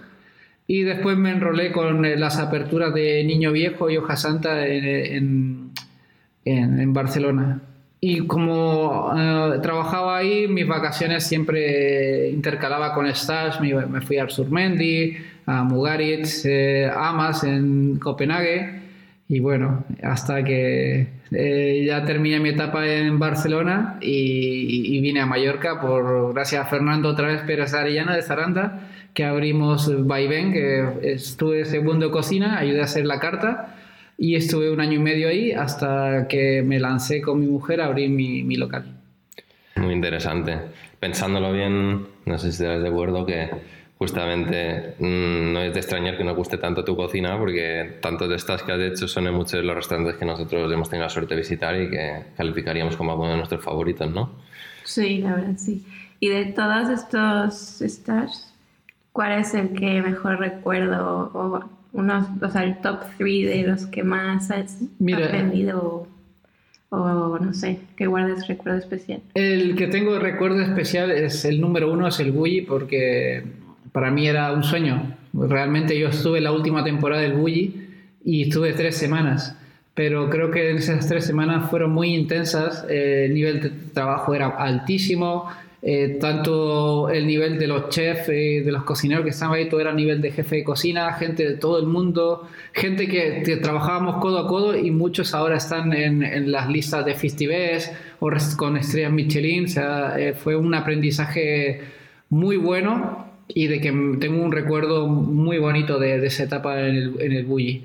Y 0.67 0.83
después 0.83 1.17
me 1.17 1.31
enrolé 1.31 1.73
con 1.73 2.03
las 2.21 2.39
aperturas 2.39 2.93
de 2.95 3.23
Niño 3.25 3.53
Viejo 3.53 3.91
y 3.91 3.97
Hoja 3.97 4.17
Santa 4.17 4.67
en- 4.67 5.71
en 6.45 6.93
Barcelona. 6.93 7.63
Y 8.05 8.27
como 8.27 9.13
eh, 9.17 9.61
trabajaba 9.63 10.17
ahí, 10.17 10.49
mis 10.49 10.67
vacaciones 10.67 11.25
siempre 11.25 12.31
intercalaba 12.31 12.95
con 12.95 13.07
stage. 13.07 13.61
Me, 13.61 13.87
me 13.87 14.01
fui 14.01 14.19
a 14.19 14.29
Surmendi, 14.29 15.17
a 15.47 15.63
Mugaritz, 15.63 16.45
eh, 16.45 16.91
Amas 16.93 17.45
en 17.45 18.01
Copenhague. 18.01 18.81
Y 19.29 19.39
bueno, 19.39 19.85
hasta 20.03 20.43
que 20.43 21.07
eh, 21.31 21.85
ya 21.87 22.05
terminé 22.05 22.41
mi 22.41 22.49
etapa 22.49 22.85
en 22.89 23.21
Barcelona 23.21 23.99
y, 24.01 24.97
y 24.97 25.01
vine 25.01 25.21
a 25.21 25.27
Mallorca 25.27 25.81
por 25.81 26.35
gracias 26.35 26.67
a 26.67 26.69
Fernando 26.69 27.09
otra 27.09 27.29
vez 27.29 27.43
Pérez 27.43 27.73
Arellana 27.73 28.17
de 28.17 28.23
Zaranda, 28.23 28.81
que 29.15 29.25
abrimos 29.25 30.09
Vaivén, 30.09 30.53
que 30.53 31.13
estuve 31.13 31.65
segundo 31.67 32.11
cocina, 32.11 32.59
ayudé 32.59 32.81
a 32.81 32.85
hacer 32.85 33.07
la 33.07 33.21
carta 33.21 33.77
y 34.23 34.37
estuve 34.37 34.71
un 34.71 34.81
año 34.81 34.93
y 34.93 34.99
medio 35.01 35.29
ahí 35.29 35.51
hasta 35.51 36.29
que 36.29 36.63
me 36.63 36.79
lancé 36.79 37.21
con 37.21 37.41
mi 37.41 37.49
mujer 37.49 37.81
a 37.81 37.87
abrir 37.87 38.09
mi, 38.09 38.45
mi 38.45 38.55
local. 38.55 38.85
Muy 39.75 39.93
interesante. 39.93 40.61
Pensándolo 41.01 41.53
bien, 41.53 42.07
no 42.25 42.39
sé 42.39 42.53
si 42.53 42.63
estarás 42.63 42.83
de 42.83 42.89
acuerdo 42.89 43.27
que 43.27 43.51
justamente 43.99 44.95
mm, 45.01 45.53
no 45.53 45.61
es 45.63 45.75
de 45.75 45.81
extrañar 45.81 46.17
que 46.17 46.23
nos 46.23 46.37
guste 46.37 46.57
tanto 46.57 46.85
tu 46.85 46.95
cocina 46.95 47.37
porque 47.37 47.99
tantos 48.01 48.29
de 48.29 48.37
estas 48.37 48.63
que 48.63 48.71
has 48.71 48.79
hecho 48.79 49.09
son 49.09 49.27
en 49.27 49.35
muchos 49.35 49.55
de 49.55 49.65
los 49.65 49.75
restaurantes 49.75 50.15
que 50.15 50.25
nosotros 50.25 50.73
hemos 50.73 50.89
tenido 50.89 51.07
la 51.07 51.11
suerte 51.11 51.35
de 51.35 51.41
visitar 51.41 51.75
y 51.81 51.91
que 51.91 52.27
calificaríamos 52.37 52.97
como 52.97 53.17
uno 53.17 53.31
de 53.33 53.39
nuestros 53.39 53.65
favoritos, 53.65 54.09
¿no? 54.09 54.37
Sí, 54.85 55.19
la 55.19 55.35
verdad, 55.35 55.57
sí. 55.57 55.85
Y 56.21 56.29
de 56.29 56.45
todos 56.45 56.89
estos 56.91 57.83
stages, 57.85 58.55
¿cuál 59.11 59.41
es 59.41 59.53
el 59.55 59.73
que 59.73 60.01
mejor 60.01 60.39
recuerdo? 60.39 61.33
O 61.35 61.82
unos, 61.93 62.27
o 62.41 62.51
sea, 62.51 62.65
el 62.65 62.81
top 62.81 63.01
3 63.19 63.47
de 63.47 63.65
los 63.67 63.87
que 63.87 64.03
más 64.03 64.51
has 64.51 64.79
Mira. 64.99 65.27
aprendido 65.27 66.09
o 66.95 67.39
no 67.39 67.55
sé, 67.55 67.81
que 67.97 68.07
guardes 68.07 68.47
recuerdo 68.47 68.79
especial. 68.79 69.23
El 69.33 69.77
que 69.77 69.87
tengo 69.87 70.13
de 70.13 70.21
recuerdo 70.21 70.61
especial 70.61 71.11
es 71.11 71.47
el 71.47 71.59
número 71.59 71.91
uno, 71.91 72.07
es 72.07 72.21
el 72.21 72.33
Bully, 72.33 72.61
porque 72.61 73.43
para 73.93 74.11
mí 74.11 74.27
era 74.27 74.53
un 74.53 74.63
sueño. 74.63 75.17
Realmente 75.33 75.99
yo 75.99 76.09
estuve 76.09 76.43
la 76.43 76.53
última 76.53 76.85
temporada 76.85 77.23
del 77.23 77.33
Bully 77.33 77.89
y 78.23 78.43
estuve 78.43 78.75
tres 78.75 78.97
semanas, 78.99 79.57
pero 79.95 80.29
creo 80.29 80.51
que 80.51 80.71
en 80.71 80.77
esas 80.77 81.09
tres 81.09 81.25
semanas 81.25 81.71
fueron 81.71 81.93
muy 81.93 82.15
intensas, 82.15 82.85
eh, 82.91 83.25
el 83.25 83.35
nivel 83.35 83.63
de 83.63 83.71
trabajo 83.71 84.35
era 84.35 84.49
altísimo, 84.49 85.49
eh, 85.85 86.19
tanto 86.21 87.11
el 87.11 87.27
nivel 87.27 87.59
de 87.59 87.67
los 87.67 87.89
chefs, 87.89 88.29
eh, 88.29 88.63
de 88.65 88.71
los 88.71 88.85
cocineros 88.85 89.25
que 89.25 89.31
estaban 89.31 89.57
ahí, 89.57 89.69
todo 89.69 89.81
era 89.81 89.93
nivel 89.93 90.21
de 90.21 90.31
jefe 90.31 90.57
de 90.57 90.65
cocina, 90.65 91.13
gente 91.15 91.45
de 91.45 91.57
todo 91.57 91.81
el 91.81 91.87
mundo, 91.87 92.49
gente 92.73 93.09
que, 93.09 93.43
trabajábamos 93.61 94.19
codo 94.19 94.39
a 94.39 94.47
codo 94.47 94.77
y 94.77 94.93
muchos 94.93 95.35
ahora 95.35 95.57
están 95.57 95.93
en, 95.93 96.53
las 96.53 96.69
listas 96.69 97.05
de 97.05 97.15
festivals 97.15 97.91
o 98.21 98.31
con 98.57 98.77
estrellas 98.77 99.11
Michelin. 99.11 99.65
O 99.65 99.69
sea, 99.69 100.15
eh, 100.21 100.35
fue 100.35 100.55
un 100.55 100.73
aprendizaje 100.73 101.81
muy 102.29 102.57
bueno 102.57 103.27
y 103.49 103.67
de 103.67 103.81
que 103.81 103.91
tengo 104.21 104.41
un 104.41 104.53
recuerdo 104.53 105.09
muy 105.09 105.59
bonito 105.59 105.99
de, 105.99 106.25
esa 106.25 106.45
etapa 106.45 106.79
en 106.81 106.95
el, 106.95 107.21
en 107.21 107.33
el 107.33 107.45
Bulli. 107.45 107.83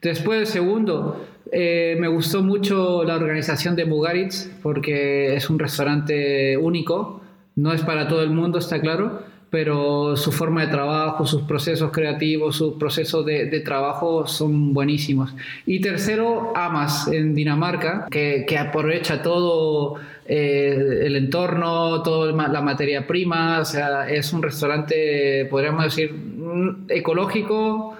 Después, 0.00 0.48
segundo, 0.48 1.26
me 1.52 2.08
gustó 2.08 2.42
mucho 2.42 3.02
la 3.02 3.16
organización 3.16 3.74
de 3.74 3.86
Mugaritz 3.86 4.48
porque 4.62 5.34
es 5.34 5.50
un 5.50 5.58
restaurante 5.58 6.56
único 6.56 7.19
no 7.60 7.72
es 7.72 7.82
para 7.82 8.08
todo 8.08 8.22
el 8.22 8.30
mundo, 8.30 8.58
está 8.58 8.80
claro, 8.80 9.22
pero 9.50 10.16
su 10.16 10.32
forma 10.32 10.62
de 10.64 10.68
trabajo, 10.68 11.26
sus 11.26 11.42
procesos 11.42 11.90
creativos, 11.90 12.56
sus 12.56 12.74
procesos 12.74 13.26
de, 13.26 13.60
trabajo 13.60 14.26
son 14.26 14.72
buenísimos. 14.72 15.34
Y 15.66 15.80
tercero, 15.80 16.52
Amas 16.54 17.08
en 17.08 17.34
Dinamarca, 17.34 18.06
que, 18.10 18.46
aprovecha 18.58 19.20
todo 19.20 19.96
eh, 20.24 21.00
el 21.02 21.16
entorno, 21.16 22.02
toda 22.02 22.32
la 22.32 22.62
materia 22.62 23.06
prima, 23.06 23.58
o 23.60 23.64
sea, 23.64 24.08
es 24.08 24.32
un 24.32 24.42
restaurante, 24.42 25.46
podríamos 25.50 25.84
decir, 25.84 26.12
mm, 26.14 26.86
ecológico, 26.88 27.96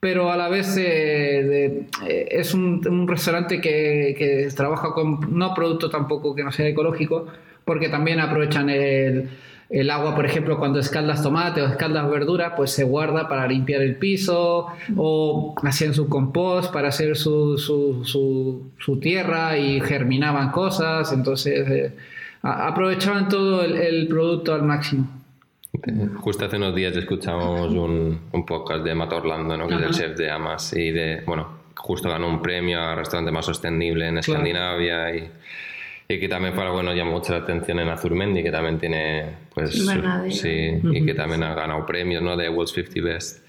pero 0.00 0.30
a 0.30 0.36
la 0.36 0.48
vez 0.48 0.76
eh, 0.76 1.86
eh, 2.06 2.28
es 2.30 2.52
un, 2.54 3.06
restaurante 3.06 3.60
que, 3.60 4.14
que, 4.18 4.48
trabaja 4.56 4.92
con 4.92 5.38
no 5.38 5.54
producto 5.54 5.88
tampoco 5.88 6.34
que 6.34 6.42
no 6.44 6.52
sea 6.52 6.66
ecológico, 6.66 7.26
porque 7.64 7.88
también 7.88 8.20
aprovechan 8.20 8.70
el, 8.70 9.28
el 9.70 9.90
agua, 9.90 10.14
por 10.14 10.26
ejemplo, 10.26 10.58
cuando 10.58 10.78
escaldas 10.78 11.22
tomate 11.22 11.62
o 11.62 11.66
escaldas 11.66 12.08
verdura, 12.10 12.54
pues 12.54 12.70
se 12.70 12.84
guarda 12.84 13.28
para 13.28 13.46
limpiar 13.46 13.82
el 13.82 13.96
piso 13.96 14.68
o 14.96 15.54
hacían 15.62 15.94
su 15.94 16.08
compost 16.08 16.72
para 16.72 16.88
hacer 16.88 17.16
su, 17.16 17.58
su, 17.58 18.04
su, 18.78 19.00
tierra 19.00 19.58
y 19.58 19.80
germinaban 19.80 20.50
cosas, 20.50 21.12
entonces 21.12 21.68
eh, 21.68 21.92
aprovechaban 22.42 23.28
todo 23.28 23.64
el, 23.64 24.06
producto 24.06 24.54
al 24.54 24.62
máximo. 24.62 25.08
Justo 26.20 26.44
hace 26.44 26.56
unos 26.56 26.74
días 26.74 26.96
escuchamos 26.96 27.72
un, 27.72 28.20
un 28.30 28.46
podcast 28.46 28.84
de 28.84 28.94
Matt 28.94 29.12
Orlando, 29.12 29.56
¿no? 29.56 29.66
que 29.66 29.74
es 29.74 29.82
el 29.82 29.90
chef 29.90 30.16
de 30.16 30.30
Amas 30.30 30.72
y 30.74 30.92
de, 30.92 31.22
bueno, 31.26 31.64
justo 31.74 32.08
ganó 32.08 32.28
un 32.28 32.40
premio 32.40 32.80
a 32.80 32.94
restaurante 32.94 33.32
más 33.32 33.46
sostenible 33.46 34.06
en 34.06 34.18
Escandinavia 34.18 35.16
y 35.16 35.30
y 36.14 36.20
que 36.20 36.28
también 36.28 36.54
para 36.54 36.70
bueno 36.70 36.94
llama 36.94 37.12
mucho 37.12 37.32
la 37.32 37.38
atención 37.38 37.78
en 37.78 37.88
Azurmendi 37.88 38.42
que 38.42 38.50
también 38.50 38.78
tiene 38.78 39.26
pues 39.54 39.72
sí 40.30 40.80
y 40.82 41.04
que 41.04 41.14
también 41.14 41.42
ha 41.42 41.54
ganado 41.54 41.84
premios 41.86 42.22
no 42.22 42.36
de 42.36 42.48
World's 42.48 42.72
50 42.72 43.00
Best 43.02 43.44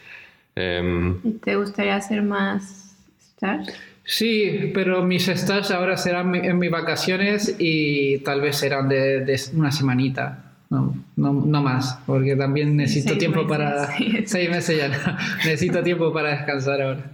em, 0.55 1.39
¿te 1.39 1.55
gustaría 1.55 1.95
hacer 1.95 2.21
más 2.21 2.95
stars? 3.19 3.73
Sí, 4.07 4.71
pero 4.73 5.03
mis 5.03 5.27
stars 5.27 5.71
ahora 5.71 5.97
serán 5.97 6.35
en 6.35 6.59
mis 6.59 6.69
vacaciones 6.69 7.55
y 7.57 8.19
tal 8.19 8.39
vez 8.39 8.57
serán 8.57 8.87
de, 8.87 9.35
una 9.55 9.71
semanita. 9.71 10.43
No, 10.69 10.95
no, 11.15 11.33
no, 11.33 11.63
más, 11.63 11.99
porque 12.05 12.35
también 12.35 12.77
necesito 12.77 13.17
tiempo 13.17 13.47
para... 13.47 13.87
Seis 14.25 14.49
meses 14.49 14.77
ya, 14.77 15.17
necesito 15.37 15.81
tiempo 15.81 16.13
para 16.13 16.37
descansar 16.37 16.81
ahora. 16.81 17.11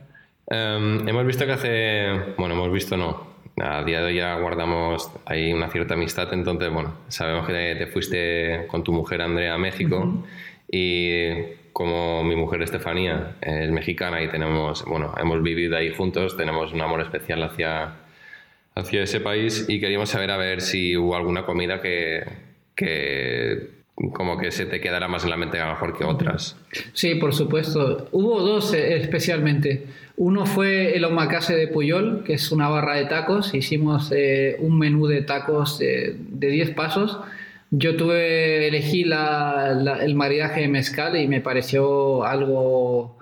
Em, 0.48 1.08
hemos 1.08 1.26
visto 1.26 1.46
que 1.46 1.52
hace... 1.54 2.34
Bueno, 2.38 2.56
hemos 2.56 2.74
visto 2.74 2.98
no 2.98 3.32
a 3.62 3.84
día 3.84 4.00
de 4.00 4.08
hoy 4.08 4.16
ya 4.16 4.36
guardamos 4.36 5.12
ahí 5.26 5.54
una 5.54 5.70
cierta 5.70 5.94
amistad, 5.94 6.34
entonces, 6.34 6.72
bueno, 6.72 6.96
sabemos 7.10 7.48
que 7.48 7.76
te 7.78 7.88
fuiste 7.88 8.66
con 8.68 8.84
tu 8.84 8.92
mujer 8.92 9.22
Andrea 9.22 9.54
a 9.54 9.58
México 9.58 10.26
y 10.70 11.30
como 11.74 12.24
mi 12.24 12.36
mujer 12.36 12.62
Estefanía 12.62 13.36
es 13.42 13.70
mexicana 13.72 14.22
y 14.22 14.30
tenemos, 14.30 14.84
bueno, 14.86 15.14
hemos 15.18 15.42
vivido 15.44 15.78
ahí 15.78 15.94
juntos, 15.94 16.36
tenemos 16.38 16.74
un 16.74 16.82
amor 16.82 17.02
especial 17.02 17.44
hacia, 17.44 17.94
hacia 18.76 19.04
ese 19.04 19.20
país 19.20 19.66
y 19.70 19.80
queríamos 19.80 20.10
saber 20.10 20.32
a 20.32 20.38
ver 20.38 20.62
si 20.62 20.98
hubo 20.98 21.16
alguna 21.16 21.46
comida 21.46 21.82
que, 21.82 22.24
que 22.76 23.81
como 24.14 24.38
que 24.38 24.52
se 24.52 24.66
te 24.66 24.82
quedará 24.82 25.08
más 25.08 25.24
en 25.24 25.30
la 25.30 25.38
mente 25.38 25.60
a 25.60 25.66
lo 25.66 25.72
mejor 25.74 25.98
que 25.98 26.04
otras. 26.04 26.58
Sí, 26.94 27.16
por 27.16 27.34
supuesto. 27.34 28.08
Hubo 28.12 28.42
dos 28.42 28.74
eh, 28.74 28.98
especialmente. 28.98 29.86
Uno 30.18 30.46
fue 30.46 30.96
el 30.96 31.06
omakase 31.06 31.56
de 31.56 31.68
Puyol, 31.68 32.24
que 32.24 32.34
es 32.34 32.52
una 32.52 32.68
barra 32.68 32.96
de 32.96 33.06
tacos. 33.06 33.54
Hicimos 33.54 34.12
eh, 34.16 34.58
un 34.60 34.78
menú 34.78 35.08
de 35.08 35.22
tacos 35.22 35.80
de 35.80 36.18
10 36.18 36.72
pasos. 36.72 37.20
Yo 37.72 37.96
tuve, 37.96 38.68
elegí 38.68 39.04
el 39.04 40.16
maridaje 40.16 40.62
de 40.62 40.68
mezcal 40.68 41.16
y 41.16 41.28
me 41.28 41.40
pareció 41.40 42.26
algo 42.26 43.18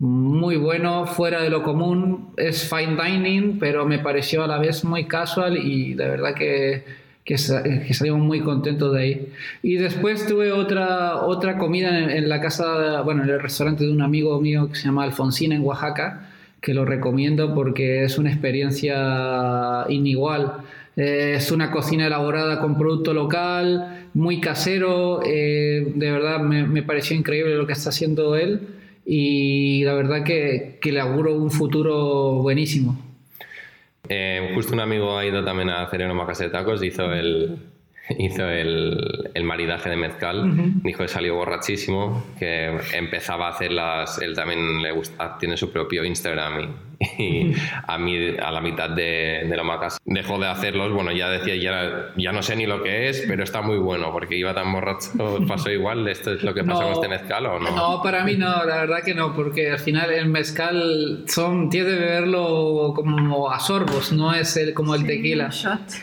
muy 0.00 0.56
bueno, 0.56 1.06
fuera 1.06 1.40
de 1.40 1.50
lo 1.50 1.62
común. 1.62 2.32
Es 2.36 2.68
fine 2.68 3.00
dining, 3.00 3.60
pero 3.60 3.86
me 3.86 4.00
pareció 4.00 4.42
a 4.42 4.48
la 4.48 4.58
vez 4.58 4.84
muy 4.84 5.06
casual 5.06 5.56
y 5.56 5.94
de 5.94 6.08
verdad 6.08 6.34
que 6.34 7.01
que, 7.24 7.38
salimos 7.38 8.20
muy 8.20 8.40
contentos 8.40 8.92
de 8.94 9.00
ahí. 9.00 9.28
Y 9.62 9.76
después 9.76 10.26
tuve 10.26 10.52
otra, 10.52 11.22
otra 11.22 11.58
comida 11.58 12.12
en, 12.12 12.28
la 12.28 12.40
casa, 12.40 13.02
bueno, 13.02 13.22
en 13.22 13.30
el 13.30 13.40
restaurante 13.40 13.84
de 13.84 13.92
un 13.92 14.02
amigo 14.02 14.40
mío 14.40 14.68
que 14.68 14.76
se 14.76 14.84
llama 14.84 15.04
Alfonsina 15.04 15.54
en 15.54 15.62
Oaxaca, 15.62 16.30
que 16.60 16.74
lo 16.74 16.84
recomiendo 16.84 17.54
porque 17.54 18.04
es 18.04 18.18
una 18.18 18.30
experiencia 18.30 19.84
inigual. 19.88 20.58
Eh, 20.96 21.34
es 21.36 21.50
una 21.50 21.70
cocina 21.70 22.06
elaborada 22.06 22.60
con 22.60 22.76
producto 22.76 23.14
local, 23.14 24.08
muy 24.14 24.40
casero, 24.40 25.22
eh, 25.24 25.90
de 25.94 26.10
verdad 26.10 26.40
me, 26.40 26.66
me, 26.66 26.82
pareció 26.82 27.16
increíble 27.16 27.56
lo 27.56 27.66
que 27.66 27.72
está 27.72 27.88
haciendo 27.88 28.36
él 28.36 28.60
y 29.06 29.84
la 29.84 29.94
verdad 29.94 30.22
que, 30.22 30.78
que 30.82 30.92
le 30.92 31.00
auguro 31.00 31.34
un 31.34 31.50
futuro 31.50 32.42
buenísimo. 32.42 33.11
Eh, 34.14 34.52
justo 34.54 34.74
un 34.74 34.80
amigo 34.80 35.16
ha 35.16 35.24
ido 35.24 35.42
también 35.42 35.70
a 35.70 35.82
hacer 35.82 36.02
en 36.02 36.10
una 36.10 36.26
casa 36.26 36.44
de 36.44 36.50
tacos, 36.50 36.82
hizo 36.82 37.10
el, 37.14 37.56
hizo 38.18 38.46
el, 38.46 39.30
el 39.32 39.44
maridaje 39.44 39.88
de 39.88 39.96
mezcal, 39.96 40.52
dijo 40.82 41.02
que 41.02 41.08
salió 41.08 41.34
borrachísimo, 41.36 42.22
que 42.38 42.78
empezaba 42.92 43.46
a 43.46 43.50
hacer 43.52 43.72
las, 43.72 44.18
él 44.18 44.34
también 44.34 44.82
le 44.82 44.92
gusta, 44.92 45.38
tiene 45.38 45.56
su 45.56 45.72
propio 45.72 46.04
Instagram 46.04 46.60
y, 46.60 46.68
a 47.86 47.98
mí 47.98 48.36
a 48.38 48.50
la 48.50 48.60
mitad 48.60 48.90
de, 48.90 49.46
de 49.48 49.56
la 49.56 49.62
macas 49.62 49.98
dejó 50.04 50.38
de 50.38 50.48
hacerlos, 50.48 50.92
bueno 50.92 51.12
ya 51.12 51.28
decía 51.28 51.56
ya, 51.56 52.12
ya 52.16 52.32
no 52.32 52.42
sé 52.42 52.56
ni 52.56 52.66
lo 52.66 52.82
que 52.82 53.08
es, 53.08 53.24
pero 53.26 53.42
está 53.42 53.62
muy 53.62 53.78
bueno 53.78 54.12
porque 54.12 54.36
iba 54.36 54.54
tan 54.54 54.72
borracho, 54.72 55.10
pasó 55.48 55.70
igual, 55.70 56.06
¿esto 56.08 56.32
es 56.32 56.42
lo 56.42 56.54
que 56.54 56.64
pasa 56.64 56.84
con 56.84 56.92
este 56.92 57.08
mezcal 57.08 57.46
o 57.46 57.58
no? 57.58 57.70
No, 57.70 58.02
para 58.02 58.24
mí 58.24 58.36
no, 58.36 58.64
la 58.64 58.76
verdad 58.76 59.02
que 59.04 59.14
no, 59.14 59.34
porque 59.34 59.70
al 59.70 59.78
final 59.78 60.10
el 60.10 60.26
mezcal 60.26 61.24
son, 61.26 61.70
tiene 61.70 61.88
que 61.88 61.94
beberlo 61.96 62.92
como 62.94 63.50
a 63.50 63.58
sorbos, 63.60 64.12
no 64.12 64.32
es 64.32 64.56
el, 64.56 64.74
como 64.74 64.94
el 64.94 65.06
tequila. 65.06 65.50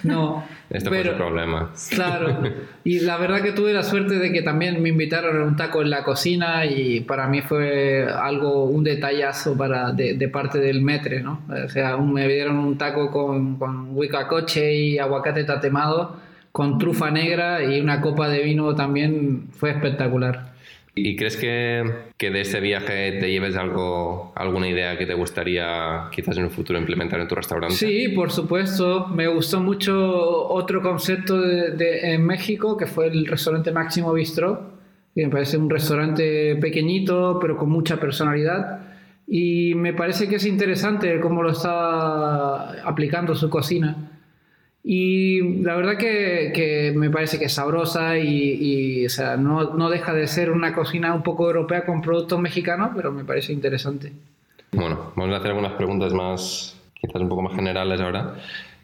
No. 0.03 0.44
Este 0.70 0.88
fue 0.88 1.01
el 1.01 1.15
problema. 1.15 1.72
Claro. 1.89 2.44
Y 2.84 3.00
la 3.00 3.18
verdad 3.18 3.41
que 3.41 3.53
tuve 3.53 3.74
la 3.74 3.82
suerte 3.82 4.20
de 4.20 4.32
que 4.32 4.44
también 4.44 4.82
me 4.84 4.89
invitaron 4.89 5.41
a 5.41 5.44
un 5.44 5.56
taco 5.56 5.82
en 5.82 5.89
la 5.89 6.03
cocina 6.03 6.63
y 6.65 7.00
para 7.00 7.27
mí 7.27 7.41
fue 7.41 8.06
algo, 8.08 8.65
un 8.65 8.84
detallazo 8.84 9.58
para, 9.58 9.91
de, 9.94 10.13
de 10.13 10.27
parte 10.27 10.60
del 10.60 10.82
O 10.98 11.69
sea, 11.69 11.98
me 11.98 12.27
dieron 12.27 12.58
un 12.58 12.77
taco 12.77 13.12
con, 13.12 13.58
con 13.58 13.96
huicacoche 13.96 14.74
y 14.74 14.98
aguacate 14.98 15.43
tatemado, 15.43 16.17
con 16.51 16.77
trufa 16.77 17.12
negra 17.12 17.63
y 17.63 17.79
una 17.79 18.01
copa 18.01 18.27
de 18.27 18.43
vino 18.43 18.74
también 18.75 19.50
fue 19.51 19.72
espectacular. 19.72 20.50
¿Y 20.96 21.15
crees 21.15 21.38
que, 21.38 21.84
que, 22.17 22.29
de 22.29 22.41
este 22.41 22.60
viaje 22.60 23.13
te 23.13 23.31
lleves 23.31 23.55
algo, 23.55 24.34
alguna 24.36 24.67
idea 24.67 24.98
que 24.98 25.05
te 25.05 25.13
gustaría 25.13 26.10
quizás 26.12 26.38
en 26.38 26.46
un 26.46 26.50
futuro 26.50 26.77
implementar 26.77 27.19
en 27.22 27.27
tu 27.27 27.36
restaurante? 27.36 27.75
Sí, 27.75 28.10
por 28.10 28.31
supuesto. 28.31 29.08
Me 29.08 29.27
gustó 29.27 29.62
mucho 29.62 30.48
otro 30.50 30.81
concepto 30.81 31.39
de, 31.39 32.13
en 32.13 32.25
México, 32.25 32.75
que 32.75 32.86
fue 32.86 33.08
el 33.08 33.25
restaurante 33.27 33.72
Máximo 33.72 34.12
Bistro, 34.13 34.72
que 35.15 35.25
me 35.25 35.29
parece 35.31 35.58
un 35.58 35.69
restaurante 35.69 36.55
pequeñito, 36.58 37.38
pero 37.39 37.55
con 37.55 37.69
mucha 37.69 37.98
personalidad. 37.98 38.88
Y 39.31 39.75
me 39.75 39.93
parece 39.93 40.27
que 40.27 40.38
es 40.38 40.45
interesante 40.45 41.19
cómo 41.19 41.43
lo 41.43 41.51
está 41.51 42.81
aplicando 42.81 43.36
su 43.36 43.48
cocina. 43.48 43.95
Y 44.83 45.62
la 45.62 45.75
verdad 45.75 45.98
que, 45.98 46.93
me 46.95 47.12
parece 47.12 47.38
que 47.38 47.45
es 47.45 47.53
sabrosa 47.53 48.17
y, 48.17 49.05
o 49.05 49.09
sea, 49.09 49.38
no, 49.38 49.75
no, 49.75 49.89
deja 49.91 50.13
de 50.13 50.25
ser 50.25 50.50
una 50.50 50.74
cocina 50.74 51.13
un 51.13 51.21
poco 51.21 51.45
europea 51.45 51.86
con 51.86 52.01
productos 52.01 52.39
mexicanos, 52.39 52.91
pero 52.95 53.12
me 53.12 53.24
parece 53.24 53.53
interesante. 53.53 54.12
Bueno, 54.71 55.12
vamos 55.15 55.36
a 55.36 55.38
hacer 55.38 55.51
algunas 55.51 55.74
preguntas 55.74 56.12
más, 56.12 56.75
quizás 57.00 57.21
un 57.21 57.29
poco 57.29 57.43
más 57.43 57.55
generales 57.55 58.01
ahora. 58.01 58.36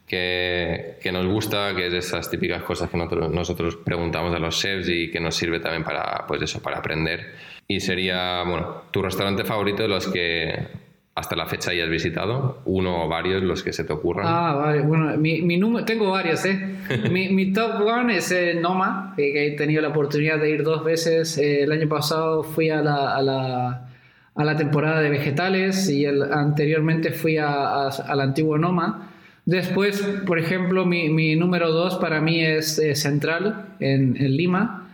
que, 0.06 0.98
que 1.02 1.12
nos 1.12 1.26
gusta, 1.26 1.74
que 1.76 1.88
es 1.88 1.94
esas 1.94 2.30
típicas 2.30 2.62
cosas 2.62 2.92
que 2.92 2.98
nosotros, 2.98 3.32
nosotros 3.32 3.78
preguntamos 3.78 4.36
a 4.36 4.38
los 4.38 4.60
chefs 4.60 4.88
y 4.90 5.10
que 5.10 5.20
nos 5.20 5.36
sirve 5.36 5.60
también 5.60 5.84
para, 5.84 6.28
pues 6.28 6.40
eso, 6.44 6.62
para 6.62 6.78
aprender. 6.78 7.55
Y 7.68 7.80
sería, 7.80 8.44
bueno, 8.44 8.84
tu 8.92 9.02
restaurante 9.02 9.44
favorito 9.44 9.84
de 9.84 9.90
los 9.90 10.08
que 10.08 10.86
hasta 11.16 11.38
la 11.38 11.46
fecha 11.46 11.72
hayas 11.72 11.90
visitado, 11.90 12.62
uno 12.66 13.06
o 13.06 13.08
varios 13.08 13.42
los 13.42 13.64
que 13.64 13.72
se 13.72 13.86
te 13.86 13.94
ocurran. 13.94 14.26
Ah, 14.28 14.54
vale, 14.54 14.82
bueno, 14.82 15.16
mi, 15.18 15.42
mi 15.42 15.56
número, 15.56 15.86
tengo 15.86 16.12
varios, 16.12 16.44
¿eh? 16.46 16.76
mi, 17.12 17.30
mi, 17.30 17.54
top 17.54 17.82
one 17.88 18.18
es 18.18 18.32
eh, 18.34 18.54
Noma, 18.54 19.14
que, 19.16 19.48
he 19.48 19.52
tenido 19.52 19.82
la 19.82 19.88
oportunidad 19.90 20.40
de 20.40 20.50
ir 20.50 20.64
dos 20.64 20.84
veces. 20.84 21.38
Eh, 21.38 21.64
el 21.64 21.72
año 21.72 21.88
pasado 21.88 22.44
fui 22.44 22.70
a 22.70 22.82
la, 22.82 23.16
a 23.16 23.22
la, 23.22 23.88
a 24.36 24.44
la 24.44 24.56
temporada 24.58 25.00
de 25.00 25.10
vegetales 25.10 25.90
y 25.90 26.04
el, 26.04 26.22
anteriormente 26.22 27.12
fui 27.12 27.38
a, 27.38 27.88
al 27.88 28.20
antiguo 28.20 28.58
Noma. 28.58 29.14
Después, 29.46 30.02
por 30.26 30.38
ejemplo, 30.38 30.86
mi, 30.86 31.08
mi 31.10 31.38
número 31.38 31.72
dos 31.72 31.96
para 31.96 32.20
mí 32.20 32.44
es 32.44 32.78
eh, 32.78 32.94
Central, 32.94 33.76
en, 33.80 34.18
en 34.18 34.36
Lima. 34.36 34.85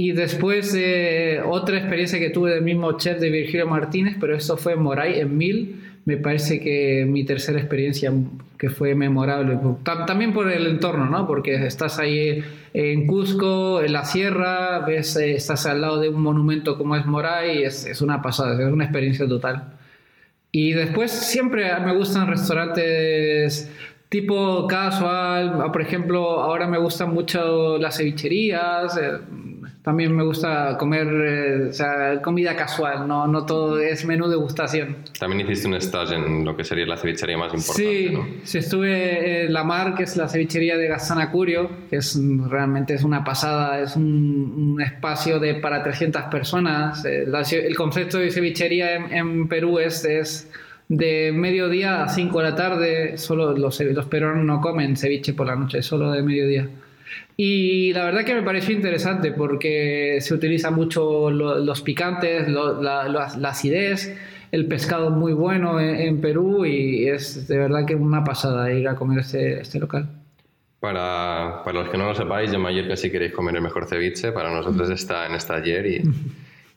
Y 0.00 0.12
después 0.12 0.76
eh, 0.78 1.42
otra 1.44 1.76
experiencia 1.76 2.20
que 2.20 2.30
tuve 2.30 2.52
del 2.52 2.62
mismo 2.62 2.96
chef 2.96 3.18
de 3.18 3.30
Virgilio 3.30 3.66
Martínez, 3.66 4.14
pero 4.20 4.36
esto 4.36 4.56
fue 4.56 4.74
en 4.74 4.82
Moray, 4.82 5.18
en 5.18 5.36
Mil. 5.36 5.82
Me 6.04 6.16
parece 6.16 6.60
que 6.60 7.04
mi 7.04 7.24
tercera 7.24 7.58
experiencia 7.58 8.12
que 8.58 8.70
fue 8.70 8.94
memorable. 8.94 9.58
También 10.06 10.32
por 10.32 10.52
el 10.52 10.68
entorno, 10.68 11.06
¿no? 11.06 11.26
Porque 11.26 11.56
estás 11.66 11.98
ahí 11.98 12.44
en 12.74 13.08
Cusco, 13.08 13.82
en 13.82 13.92
la 13.92 14.04
sierra, 14.04 14.84
ves, 14.86 15.16
eh, 15.16 15.32
estás 15.32 15.66
al 15.66 15.80
lado 15.80 15.98
de 15.98 16.10
un 16.10 16.22
monumento 16.22 16.78
como 16.78 16.94
es 16.94 17.04
Moray, 17.04 17.64
es, 17.64 17.84
es 17.84 18.00
una 18.00 18.22
pasada, 18.22 18.54
es 18.54 18.72
una 18.72 18.84
experiencia 18.84 19.26
total. 19.26 19.78
Y 20.52 20.74
después 20.74 21.10
siempre 21.10 21.76
me 21.84 21.92
gustan 21.96 22.28
restaurantes 22.28 23.68
tipo 24.08 24.68
casual, 24.68 25.72
por 25.72 25.82
ejemplo, 25.82 26.40
ahora 26.40 26.68
me 26.68 26.78
gustan 26.78 27.12
mucho 27.12 27.78
las 27.78 27.96
cevicherías, 27.96 28.96
eh, 28.96 29.18
también 29.88 30.14
me 30.14 30.22
gusta 30.22 30.76
comer 30.78 31.06
eh, 31.08 31.66
o 31.70 31.72
sea, 31.72 32.20
comida 32.20 32.54
casual, 32.54 33.08
no, 33.08 33.26
no 33.26 33.46
todo 33.46 33.78
es 33.80 34.04
menú 34.04 34.28
degustación. 34.28 34.96
También 35.18 35.40
hiciste 35.48 35.66
un 35.66 35.74
stage 35.76 36.14
en 36.14 36.44
lo 36.44 36.54
que 36.54 36.62
sería 36.62 36.84
la 36.84 36.98
cevichería 36.98 37.38
más 37.38 37.54
importante, 37.54 37.82
Sí, 37.82 38.10
¿no? 38.12 38.26
sí, 38.44 38.58
estuve 38.58 39.44
en 39.46 39.52
La 39.54 39.64
Mar, 39.64 39.94
que 39.94 40.02
es 40.02 40.14
la 40.18 40.28
cevichería 40.28 40.76
de 40.76 40.88
Gazana 40.88 41.30
Curio, 41.30 41.70
que 41.88 41.96
es 41.96 42.20
realmente 42.50 42.92
es 42.92 43.02
una 43.02 43.24
pasada, 43.24 43.80
es 43.80 43.96
un, 43.96 44.74
un 44.74 44.80
espacio 44.82 45.38
de 45.38 45.54
para 45.54 45.82
300 45.82 46.24
personas. 46.24 47.02
La- 47.26 47.40
el 47.40 47.74
concepto 47.76 48.18
de 48.18 48.30
cevichería 48.30 48.96
en, 48.96 49.12
en 49.12 49.48
Perú 49.48 49.78
es, 49.78 50.04
es 50.04 50.50
de 50.90 51.32
mediodía 51.34 52.02
a 52.04 52.08
5 52.08 52.38
de 52.38 52.44
la 52.44 52.54
tarde, 52.54 53.16
solo 53.16 53.56
los, 53.56 53.80
los 53.80 54.04
peruanos 54.06 54.44
no 54.44 54.60
comen 54.60 54.96
ceviche 54.96 55.32
por 55.32 55.46
la 55.46 55.56
noche, 55.56 55.80
solo 55.82 56.10
de 56.12 56.22
mediodía. 56.22 56.68
Y 57.36 57.92
la 57.92 58.04
verdad 58.04 58.24
que 58.24 58.34
me 58.34 58.42
pareció 58.42 58.74
interesante 58.74 59.32
porque 59.32 60.18
se 60.20 60.34
utiliza 60.34 60.70
mucho 60.70 61.30
lo- 61.30 61.58
los 61.58 61.82
picantes, 61.82 62.48
lo- 62.48 62.82
la, 62.82 63.08
la- 63.08 63.36
la 63.38 63.48
acidez, 63.50 64.16
el 64.50 64.66
pescado 64.66 65.10
muy 65.10 65.32
bueno 65.32 65.78
en, 65.80 65.94
en 65.96 66.20
Perú 66.20 66.64
y 66.66 67.06
es 67.08 67.46
de 67.48 67.58
verdad 67.58 67.84
que 67.86 67.94
una 67.94 68.24
pasada 68.24 68.72
ir 68.72 68.88
a 68.88 68.96
comer 68.96 69.20
este, 69.20 69.60
este 69.60 69.78
local. 69.78 70.08
Para, 70.80 71.62
para 71.64 71.80
los 71.80 71.90
que 71.90 71.98
no 71.98 72.06
lo 72.06 72.14
sepáis, 72.14 72.52
en 72.52 72.60
Mallorca 72.60 72.96
si 72.96 73.10
queréis 73.10 73.32
comer 73.32 73.56
el 73.56 73.62
mejor 73.62 73.86
ceviche, 73.86 74.30
para 74.32 74.50
nosotros 74.54 74.88
está 74.90 75.26
en 75.26 75.34
esta 75.34 75.56
ayer 75.56 75.86
y, 75.86 76.02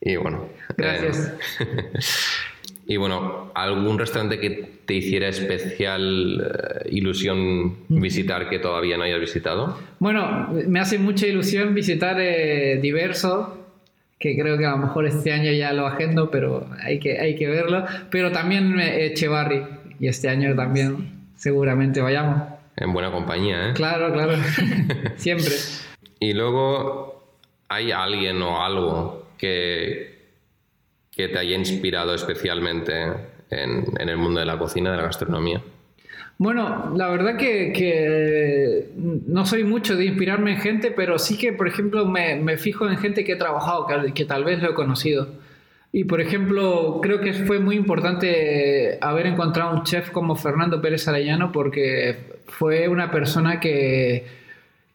y 0.12 0.16
bueno. 0.16 0.46
Gracias. 0.76 1.32
eh, 1.60 1.90
y 2.86 2.96
bueno, 2.96 3.52
¿algún 3.54 3.98
restaurante 3.98 4.38
que 4.40 4.80
te 4.84 4.94
hiciera 4.94 5.28
especial 5.28 6.40
eh, 6.40 6.88
ilusión 6.90 7.76
visitar 7.88 8.48
que 8.48 8.58
todavía 8.58 8.96
no 8.96 9.04
hayas 9.04 9.20
visitado? 9.20 9.78
Bueno, 9.98 10.48
me 10.66 10.80
hace 10.80 10.98
mucha 10.98 11.26
ilusión 11.26 11.74
visitar 11.74 12.16
eh, 12.20 12.78
Diverso, 12.82 13.58
que 14.18 14.36
creo 14.36 14.58
que 14.58 14.66
a 14.66 14.72
lo 14.72 14.78
mejor 14.78 15.06
este 15.06 15.32
año 15.32 15.52
ya 15.52 15.72
lo 15.72 15.86
agendo, 15.86 16.30
pero 16.30 16.66
hay 16.82 16.98
que, 16.98 17.18
hay 17.18 17.36
que 17.36 17.46
verlo. 17.46 17.84
Pero 18.10 18.32
también 18.32 18.78
eh, 18.80 19.06
Echevarri, 19.06 19.62
y 20.00 20.08
este 20.08 20.28
año 20.28 20.54
también 20.56 21.28
seguramente 21.36 22.00
vayamos. 22.00 22.42
En 22.76 22.92
buena 22.92 23.12
compañía, 23.12 23.70
¿eh? 23.70 23.72
Claro, 23.74 24.12
claro, 24.12 24.32
siempre. 25.16 25.52
Y 26.18 26.32
luego, 26.32 27.36
¿hay 27.68 27.92
alguien 27.92 28.40
o 28.42 28.64
algo 28.64 29.26
que, 29.38 30.11
que 31.14 31.28
te 31.28 31.38
haya 31.38 31.56
inspirado 31.56 32.14
especialmente 32.14 32.92
en, 33.50 33.84
el 33.98 34.16
mundo 34.16 34.40
de 34.40 34.46
la 34.46 34.58
cocina, 34.58 34.90
de 34.90 34.96
la 34.96 35.02
gastronomía? 35.04 35.62
Bueno, 36.38 36.92
la 36.96 37.08
verdad 37.08 37.36
que, 37.36 37.72
que 37.72 38.90
no 38.96 39.44
soy 39.46 39.64
mucho 39.64 39.94
de 39.96 40.06
inspirarme 40.06 40.52
en 40.52 40.58
gente, 40.58 40.90
pero 40.90 41.18
sí 41.18 41.38
que, 41.38 41.52
por 41.52 41.68
ejemplo, 41.68 42.06
me, 42.06 42.36
me 42.36 42.56
fijo 42.56 42.88
en 42.88 42.96
gente 42.96 43.24
que 43.24 43.32
he 43.32 43.36
trabajado, 43.36 43.86
que, 43.86 44.12
que 44.12 44.24
tal 44.24 44.44
vez 44.44 44.60
lo 44.62 44.70
he 44.70 44.74
conocido. 44.74 45.28
Y, 45.92 46.04
por 46.04 46.22
ejemplo, 46.22 47.00
creo 47.02 47.20
que 47.20 47.34
fue 47.34 47.58
muy 47.58 47.76
importante 47.76 48.98
haber 49.02 49.26
encontrado 49.26 49.76
un 49.76 49.82
chef 49.82 50.10
como 50.10 50.34
Fernando 50.36 50.80
Pérez 50.80 51.06
Arellano 51.06 51.52
porque 51.52 52.40
fue 52.46 52.88
una 52.88 53.10
persona 53.10 53.60
que, 53.60 54.24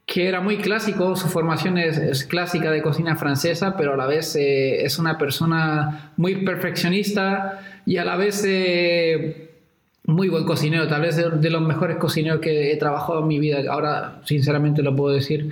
que 0.08 0.28
era 0.28 0.41
muy 0.41 0.58
clásico, 0.58 1.15
su 1.15 1.28
formación 1.28 1.78
es, 1.78 2.24
clásica 2.24 2.72
de 2.72 2.82
cocina 2.82 3.15
francesa, 3.17 3.78
pero 3.78 3.93
a 3.93 3.98
la 3.98 4.08
vez 4.08 4.36
eh, 4.36 4.84
es 4.84 4.98
una 4.98 5.20
persona 5.20 6.13
muy 6.17 6.43
perfeccionista 6.43 7.62
y 7.86 7.98
a 7.98 8.06
la 8.06 8.15
vez... 8.15 8.43
eh, 8.48 9.43
muy 10.08 10.30
buen 10.30 10.46
cocinero, 10.46 10.88
tal 10.88 11.02
vez 11.02 11.17
de, 11.17 11.30
de, 11.32 11.50
los 11.50 11.62
mejores 11.62 11.98
cocineros 11.98 12.39
que 12.39 12.72
he 12.72 12.78
trabajado 12.78 13.20
en 13.20 13.28
mi 13.28 13.39
vida, 13.39 13.60
ahora 13.70 14.22
sinceramente 14.24 14.82
lo 14.82 14.96
puedo 14.96 15.13
decir. 15.13 15.50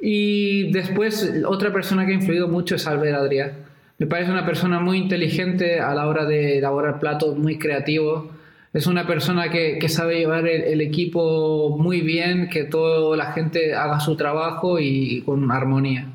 Y 0.00 0.72
después, 0.72 1.32
otra 1.46 1.72
persona 1.72 2.04
que 2.04 2.10
ha 2.10 2.16
influido 2.16 2.48
mucho 2.48 2.74
es 2.74 2.88
Albert 2.88 3.16
Adrià. 3.16 3.52
Me 3.98 4.08
parece 4.08 4.32
una 4.32 4.44
persona 4.44 4.80
muy 4.80 4.98
inteligente 4.98 5.78
a 5.78 5.94
la 5.94 6.08
hora 6.08 6.24
de 6.24 6.58
elaborar 6.58 6.98
platos, 6.98 7.38
muy 7.38 7.56
creativo. 7.56 8.32
Es 8.72 8.86
una 8.86 9.06
persona 9.06 9.50
que, 9.50 9.86
sabe 9.88 10.20
llevar 10.20 10.46
el, 10.48 10.80
equipo 10.80 11.76
muy 11.78 12.00
bien, 12.00 12.48
que 12.48 12.64
toda 12.64 13.16
la 13.16 13.32
gente 13.32 13.74
haga 13.74 14.00
su 14.00 14.16
trabajo 14.16 14.78
y, 14.80 15.22
con 15.26 15.50
armonía. 15.50 16.08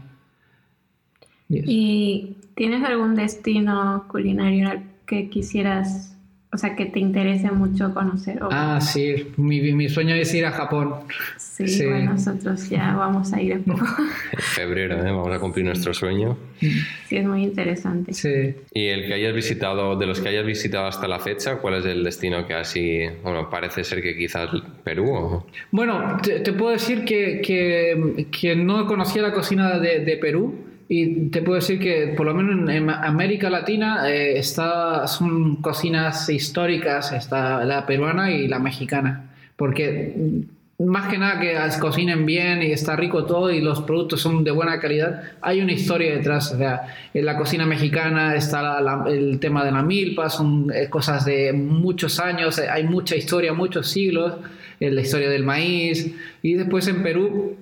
¿Y 1.50 2.36
tienes 2.56 2.84
algún 2.84 3.16
destino 3.16 4.06
culinario 4.10 4.72
que 5.06 5.30
quisieras 5.30 6.17
o 6.58 6.60
sea, 6.60 6.76
que 6.76 6.88
te 6.88 7.00
interese 7.00 7.52
mucho 7.52 7.94
conocer. 7.94 8.42
¿o? 8.42 8.50
Ah, 8.52 8.82
sí, 8.82 9.28
mi, 9.38 9.62
mi, 9.74 9.90
sueño 9.90 10.16
es 10.16 10.34
ir 10.34 10.44
a 10.44 10.52
Japón. 10.52 10.96
Sí, 11.38 11.68
sí. 11.68 11.86
bueno, 11.86 12.14
nosotros 12.14 12.68
ya 12.68 12.96
vamos 12.96 13.32
a 13.32 13.40
ir 13.40 13.52
en 13.52 13.64
poco. 13.64 13.86
En 14.32 14.40
febrero, 14.40 14.96
¿eh? 14.96 15.12
vamos 15.12 15.32
a 15.32 15.40
cumplir 15.40 15.66
nuestro 15.66 15.94
sueño. 15.94 16.36
Sí, 16.60 17.16
es 17.16 17.28
muy 17.28 17.44
interesante. 17.44 18.12
Sí. 18.12 18.56
¿Y 18.74 18.88
el 18.88 19.06
que 19.06 19.14
hayas 19.14 19.36
visitado, 19.36 19.96
de 19.98 20.08
los 20.08 20.20
que 20.20 20.30
hayas 20.30 20.48
visitado 20.48 20.88
hasta 20.88 21.08
la 21.08 21.20
fecha, 21.20 21.58
cuál 21.58 21.76
es 21.76 21.86
el 21.86 22.04
destino 22.04 22.48
que 22.48 22.56
así, 22.56 23.04
bueno, 23.22 23.52
parece 23.52 23.84
ser 23.84 24.02
que 24.02 24.18
quizás 24.18 24.50
Perú? 24.84 25.12
¿o? 25.12 25.48
Bueno, 25.70 26.18
te, 26.24 26.40
te, 26.40 26.54
puedo 26.54 26.72
decir 26.72 27.06
que, 27.06 27.40
que, 27.40 28.26
que 28.32 28.56
no 28.56 28.88
conocía 28.88 29.22
la 29.22 29.32
cocina 29.32 29.78
de, 29.78 30.00
de 30.00 30.18
Perú. 30.18 30.56
Y 30.90 31.30
te 31.30 31.42
puedo 31.42 31.56
decir 31.56 31.80
que 31.80 32.14
por 32.16 32.26
lo 32.26 32.34
menos 32.34 32.70
en 32.70 32.90
América 32.90 33.50
Latina 33.50 34.10
eh, 34.10 34.42
son 34.42 35.58
cocinas 35.58 36.30
históricas, 36.30 37.12
está 37.12 37.66
la 37.66 37.86
peruana 37.86 38.32
y 38.32 38.48
la 38.48 38.60
mexicana, 38.60 39.32
porque 39.58 40.46
más 40.80 41.08
que 41.10 41.18
nada 41.18 41.40
que 41.40 41.58
cocinen 41.80 42.26
bien 42.26 42.62
y 42.62 42.72
está 42.72 42.96
rico 42.96 43.26
todo 43.26 43.52
y 43.52 43.62
los 43.62 43.82
productos 43.82 44.22
son 44.22 44.44
de 44.44 44.52
buena 44.52 44.80
calidad, 44.80 45.24
hay 45.42 45.60
una 45.60 45.74
historia 45.74 46.14
detrás. 46.14 46.54
O 46.54 46.58
sea, 46.58 46.96
en 47.14 47.26
la 47.26 47.36
cocina 47.36 47.66
mexicana 47.66 48.36
está 48.36 48.80
el 49.08 49.40
tema 49.40 49.66
de 49.66 49.72
la 49.72 49.82
milpa, 49.82 50.30
son 50.30 50.72
eh, 50.74 50.88
cosas 50.88 51.26
de 51.26 51.52
muchos 51.52 52.20
años, 52.20 52.60
hay 52.60 52.84
mucha 52.84 53.16
historia, 53.16 53.54
muchos 53.54 53.90
siglos, 53.90 54.36
en 54.80 54.94
la 54.94 55.02
historia 55.02 55.30
del 55.30 55.44
maíz. 55.44 56.14
Y 56.44 56.54
después 56.54 56.88
en 56.88 57.02
Perú 57.02 57.58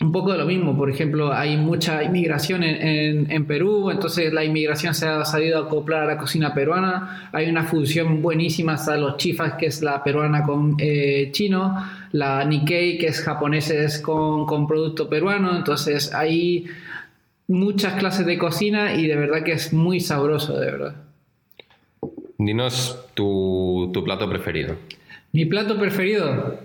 un 0.00 0.10
poco 0.10 0.32
de 0.32 0.38
lo 0.38 0.46
mismo, 0.46 0.76
por 0.76 0.90
ejemplo, 0.90 1.32
hay 1.32 1.56
mucha 1.56 2.02
inmigración 2.02 2.64
en, 2.64 2.86
en, 2.86 3.30
en, 3.30 3.46
Perú, 3.46 3.90
entonces 3.90 4.32
la 4.32 4.44
inmigración 4.44 4.92
se 4.92 5.06
ha 5.06 5.24
sabido 5.24 5.64
acoplar 5.64 6.02
a 6.02 6.06
la 6.06 6.18
cocina 6.18 6.52
peruana, 6.52 7.30
hay 7.32 7.48
una 7.48 7.64
fusión 7.64 8.20
buenísima 8.20 8.74
hasta 8.74 8.96
los 8.96 9.16
chifas, 9.18 9.54
que 9.54 9.66
es 9.66 9.82
la 9.82 10.02
peruana 10.02 10.42
con 10.42 10.74
eh, 10.78 11.28
chino, 11.30 11.76
la 12.10 12.44
Nikkei, 12.44 12.98
que 12.98 13.06
es 13.06 13.20
japoneses 13.20 14.00
con, 14.00 14.46
con 14.46 14.66
producto 14.66 15.08
peruano, 15.08 15.56
entonces 15.56 16.12
hay 16.12 16.66
muchas 17.46 17.94
clases 17.94 18.26
de 18.26 18.36
cocina 18.36 18.94
y 18.94 19.06
de 19.06 19.14
verdad 19.14 19.44
que 19.44 19.52
es 19.52 19.72
muy 19.72 20.00
sabroso, 20.00 20.58
de 20.58 20.66
verdad. 20.72 20.94
Dinos 22.36 22.98
tu, 23.14 23.90
tu 23.94 24.02
plato 24.02 24.28
preferido. 24.28 24.74
Mi 25.32 25.44
plato 25.44 25.78
preferido, 25.78 26.58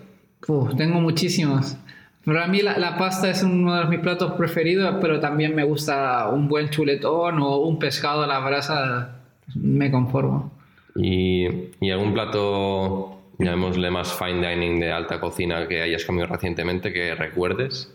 Uf, 0.48 0.76
tengo 0.76 1.00
muchísimos. 1.00 1.78
Para 2.26 2.48
mí 2.48 2.62
la, 2.62 2.78
la, 2.78 2.98
pasta 2.98 3.30
es 3.30 3.44
uno 3.44 3.76
de 3.76 3.86
mis 3.86 4.00
platos 4.00 4.34
preferidos, 4.34 4.98
pero 5.02 5.20
también 5.20 5.56
me 5.56 5.64
gusta 5.64 6.30
un 6.30 6.48
buen 6.48 6.70
chuletón 6.70 7.40
o 7.40 7.58
un 7.58 7.80
pescado 7.80 8.24
a 8.24 8.28
la 8.28 8.40
brasa, 8.40 9.22
me 9.56 9.90
conformo. 9.90 10.52
¿Y, 10.96 11.48
y 11.80 11.92
algún 11.92 12.14
plato 12.14 13.20
llamémosle 13.40 13.90
más 13.90 14.14
fine 14.14 14.48
dining 14.48 14.80
de 14.80 14.92
alta 14.92 15.20
cocina 15.20 15.68
que 15.68 15.82
hayas 15.82 16.04
comido 16.04 16.28
recientemente 16.28 16.92
que 16.92 17.16
recuerdes? 17.16 17.92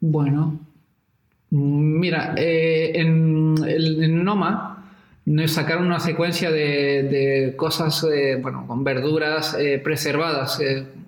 Bueno, 0.00 0.58
mira, 1.50 2.34
eh, 2.36 2.92
en, 2.94 3.54
en, 3.66 4.24
Noma 4.24 4.92
nos 5.26 5.52
sacaron 5.52 5.86
una 5.86 6.00
secuencia 6.00 6.50
de, 6.50 7.54
cosas, 7.56 8.04
eh, 8.04 8.38
bueno, 8.40 8.66
con 8.66 8.82
verduras 8.82 9.54
eh, 9.58 9.78
preservadas, 9.78 10.60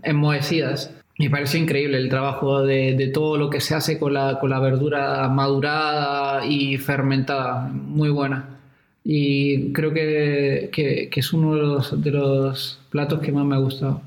enmohecidas. 0.02 0.94
Me 1.20 1.28
pareció 1.28 1.60
increíble 1.60 1.98
el 1.98 2.08
trabajo 2.08 2.62
de, 2.62 3.10
todo 3.12 3.36
lo 3.36 3.50
que 3.50 3.60
se 3.60 3.74
hace 3.74 3.98
con 3.98 4.14
la, 4.14 4.38
con 4.40 4.48
la 4.48 4.58
verdura 4.58 5.28
madurada 5.28 6.46
y 6.46 6.78
fermentada. 6.78 7.68
Muy 7.68 8.08
buena. 8.08 8.58
Y 9.04 9.70
creo 9.74 9.92
que, 9.92 10.70
que, 10.72 11.10
es 11.14 11.32
uno 11.34 11.56
de 11.56 11.60
los, 11.60 12.02
de 12.02 12.10
los, 12.10 12.80
platos 12.88 13.20
que 13.20 13.32
más 13.32 13.44
me 13.44 13.54
ha 13.54 13.58
gustado. 13.58 14.00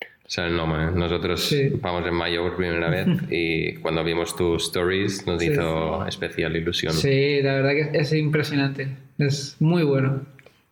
O 0.00 0.28
sea, 0.28 0.46
el 0.46 0.56
nombre. 0.56 0.92
Nosotros 0.92 1.54
vamos 1.82 2.06
en 2.06 2.14
mayo 2.14 2.42
por 2.42 2.56
primera 2.56 2.88
vez 2.88 3.06
y 3.30 3.74
cuando 3.74 4.02
vimos 4.02 4.34
tus 4.34 4.64
stories 4.64 5.26
nos 5.26 5.42
hizo 5.42 6.06
especial 6.06 6.56
ilusión. 6.56 6.94
Sí, 6.94 7.42
la 7.42 7.52
verdad 7.52 7.72
que 7.72 7.98
es 7.98 8.14
impresionante. 8.14 8.88
Es 9.18 9.56
muy 9.60 9.82
bueno. 9.82 10.22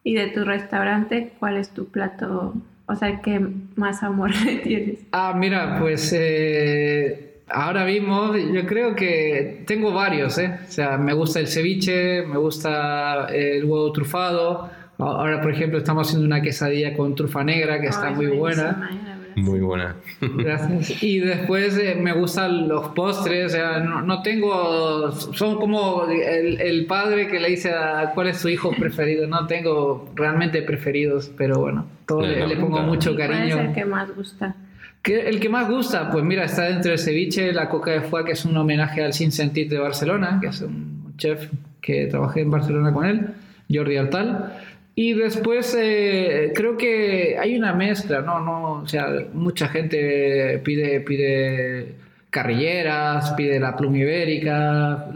¿Y 0.02 0.14
de 0.14 0.28
tu 0.28 0.44
restaurante, 0.44 1.32
cuál 1.38 1.58
es 1.58 1.68
tu 1.74 1.88
plato 1.88 2.54
o 2.86 2.94
sea, 2.94 3.20
¿qué 3.20 3.40
más 3.76 4.02
amor 4.02 4.34
le 4.44 4.56
tienes? 4.56 4.98
Ah, 5.12 5.34
mira, 5.36 5.78
pues 5.80 6.12
eh, 6.16 7.40
ahora 7.48 7.84
mismo 7.84 8.36
yo 8.36 8.66
creo 8.66 8.94
que 8.94 9.64
tengo 9.66 9.92
varios, 9.92 10.38
¿eh? 10.38 10.58
O 10.66 10.70
sea, 10.70 10.98
me 10.98 11.12
gusta 11.12 11.40
el 11.40 11.48
ceviche, 11.48 12.22
me 12.26 12.36
gusta 12.36 13.26
el 13.26 13.64
huevo 13.64 13.92
trufado. 13.92 14.70
Ahora, 14.98 15.40
por 15.40 15.52
ejemplo, 15.52 15.78
estamos 15.78 16.06
haciendo 16.08 16.26
una 16.26 16.40
quesadilla 16.40 16.94
con 16.96 17.14
trufa 17.14 17.42
negra 17.42 17.80
que 17.80 17.88
está 17.88 18.10
muy 18.10 18.26
buena. 18.28 18.90
Muy 19.36 19.60
buena. 19.60 19.96
Gracias. 20.20 21.02
Y 21.02 21.20
después 21.20 21.76
eh, 21.78 21.96
me 22.00 22.12
gustan 22.12 22.68
los 22.68 22.88
postres, 22.88 23.46
o 23.46 23.48
sea, 23.48 23.80
no, 23.80 24.22
tengo, 24.22 25.12
son 25.12 25.56
como 25.56 26.06
el, 26.06 26.86
padre 26.86 27.28
que 27.28 27.40
le 27.40 27.50
dice 27.50 27.70
a 27.70 28.12
cuál 28.14 28.28
es 28.28 28.38
su 28.38 28.48
hijo 28.48 28.70
preferido, 28.78 29.26
no 29.26 29.46
tengo 29.46 30.10
realmente 30.14 30.62
preferidos, 30.62 31.30
pero 31.36 31.58
bueno, 31.60 31.86
todo 32.06 32.22
le, 32.22 32.56
pongo 32.56 32.80
mucho 32.82 33.16
cariño. 33.16 33.56
¿Cuál 33.56 33.66
es 33.66 33.68
el 33.68 33.74
que 33.74 33.84
más 33.84 34.14
gusta? 34.14 34.56
el 35.04 35.38
que 35.38 35.48
más 35.50 35.68
gusta, 35.68 36.10
pues 36.10 36.24
mira, 36.24 36.44
está 36.44 36.64
dentro 36.64 36.90
del 36.90 36.98
ceviche, 36.98 37.52
la 37.52 37.68
coca 37.68 37.90
de 37.90 38.00
foie, 38.00 38.24
que 38.24 38.32
es 38.32 38.44
un 38.44 38.56
homenaje 38.56 39.02
al 39.02 39.12
Sin 39.12 39.32
Sentit 39.32 39.68
de 39.68 39.78
Barcelona, 39.78 40.38
que 40.40 40.48
es 40.48 40.60
un 40.62 41.14
chef 41.18 41.50
que 41.82 42.06
trabajé 42.06 42.40
en 42.40 42.50
Barcelona 42.50 42.92
con 42.92 43.04
él, 43.04 43.26
Jordi 43.70 43.96
Artal. 43.96 44.54
Y 44.96 45.14
después 45.14 45.76
eh, 45.78 46.52
creo 46.54 46.76
que 46.76 47.36
hay 47.38 47.56
una 47.56 47.72
mezcla, 47.74 48.20
¿no? 48.20 48.38
no 48.40 48.72
o 48.82 48.86
sea, 48.86 49.08
mucha 49.32 49.68
gente 49.68 50.60
pide, 50.64 51.00
pide 51.00 51.96
carrilleras, 52.30 53.32
pide 53.32 53.58
la 53.58 53.76
pluma 53.76 53.98
ibérica, 53.98 55.06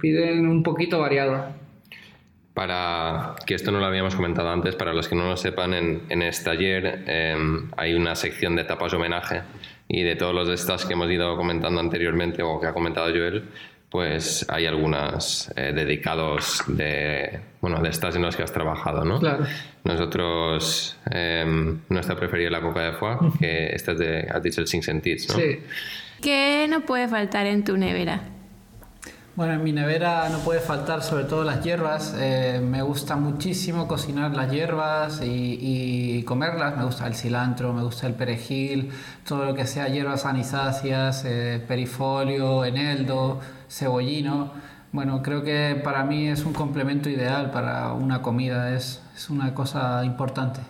piden 0.00 0.48
un 0.48 0.62
poquito 0.62 0.98
variado. 0.98 1.46
Para 2.54 3.34
que 3.46 3.54
esto 3.54 3.70
no 3.72 3.78
lo 3.78 3.86
habíamos 3.86 4.14
comentado 4.14 4.50
antes, 4.50 4.76
para 4.76 4.92
los 4.92 5.08
que 5.08 5.14
no 5.14 5.28
lo 5.28 5.36
sepan, 5.36 5.72
en, 5.72 6.02
en 6.08 6.22
este 6.22 6.44
taller 6.44 7.04
em, 7.06 7.70
hay 7.76 7.94
una 7.94 8.14
sección 8.14 8.56
de 8.56 8.64
tapas 8.64 8.92
homenaje 8.92 9.40
y 9.88 10.02
de 10.02 10.16
todos 10.16 10.34
los 10.34 10.48
de 10.48 10.54
estas 10.54 10.84
que 10.84 10.92
hemos 10.92 11.10
ido 11.10 11.36
comentando 11.36 11.80
anteriormente 11.80 12.42
o 12.42 12.60
que 12.60 12.66
ha 12.66 12.72
comentado 12.72 13.08
Joel, 13.08 13.44
pues 13.92 14.46
hay 14.48 14.64
algunas 14.64 15.52
eh, 15.54 15.70
dedicados 15.74 16.64
de, 16.66 17.40
bueno, 17.60 17.78
de 17.82 17.90
estas 17.90 18.16
en 18.16 18.22
las 18.22 18.34
que 18.34 18.42
has 18.42 18.50
trabajado, 18.50 19.04
¿no? 19.04 19.20
Claro. 19.20 19.44
Nosotros, 19.84 20.96
em, 21.10 21.78
nuestra 21.90 22.16
preferida 22.16 22.46
es 22.46 22.52
la 22.52 22.62
coca 22.62 22.80
de 22.80 22.92
foie, 22.94 23.16
que 23.38 23.66
esta 23.74 23.92
es 23.92 23.98
de, 23.98 24.28
has 24.32 24.42
dicho 24.42 24.62
el 24.62 24.66
Sin 24.66 24.82
Sentits, 24.82 25.28
¿no? 25.28 25.34
Sí. 25.34 25.58
¿Qué 26.22 26.66
no 26.70 26.80
puede 26.86 27.06
faltar 27.06 27.46
en 27.46 27.64
tu 27.64 27.76
nevera? 27.76 28.22
Bueno, 29.34 29.54
en 29.54 29.64
mi 29.64 29.72
nevera 29.72 30.28
no 30.28 30.40
puede 30.40 30.60
faltar 30.60 31.02
sobre 31.02 31.24
todo 31.24 31.42
las 31.42 31.64
hierbas. 31.64 32.14
Eh, 32.18 32.60
me 32.62 32.82
gusta 32.82 33.16
muchísimo 33.16 33.88
cocinar 33.88 34.36
las 34.36 34.52
hierbas 34.52 35.22
y, 35.24 36.22
comerlas. 36.24 36.76
Me 36.76 36.84
gusta 36.84 37.06
el 37.06 37.14
cilantro, 37.14 37.72
me 37.72 37.82
gusta 37.82 38.06
el 38.06 38.12
perejil, 38.12 38.90
todo 39.26 39.46
lo 39.46 39.54
que 39.54 39.66
sea 39.66 39.88
hierbas 39.88 40.26
anisáceas, 40.26 41.24
eh, 41.24 41.64
perifolio, 41.66 42.66
eneldo, 42.66 43.40
cebollino. 43.70 44.52
Bueno, 44.92 45.22
creo 45.22 45.42
que 45.42 45.80
para 45.82 46.04
mí 46.04 46.28
es 46.28 46.44
un 46.44 46.52
complemento 46.52 47.08
ideal 47.08 47.50
para 47.50 47.94
una 47.94 48.20
comida, 48.20 48.76
es, 48.76 49.02
es 49.16 49.30
una 49.30 49.54
cosa 49.54 50.04
importante. 50.04 50.60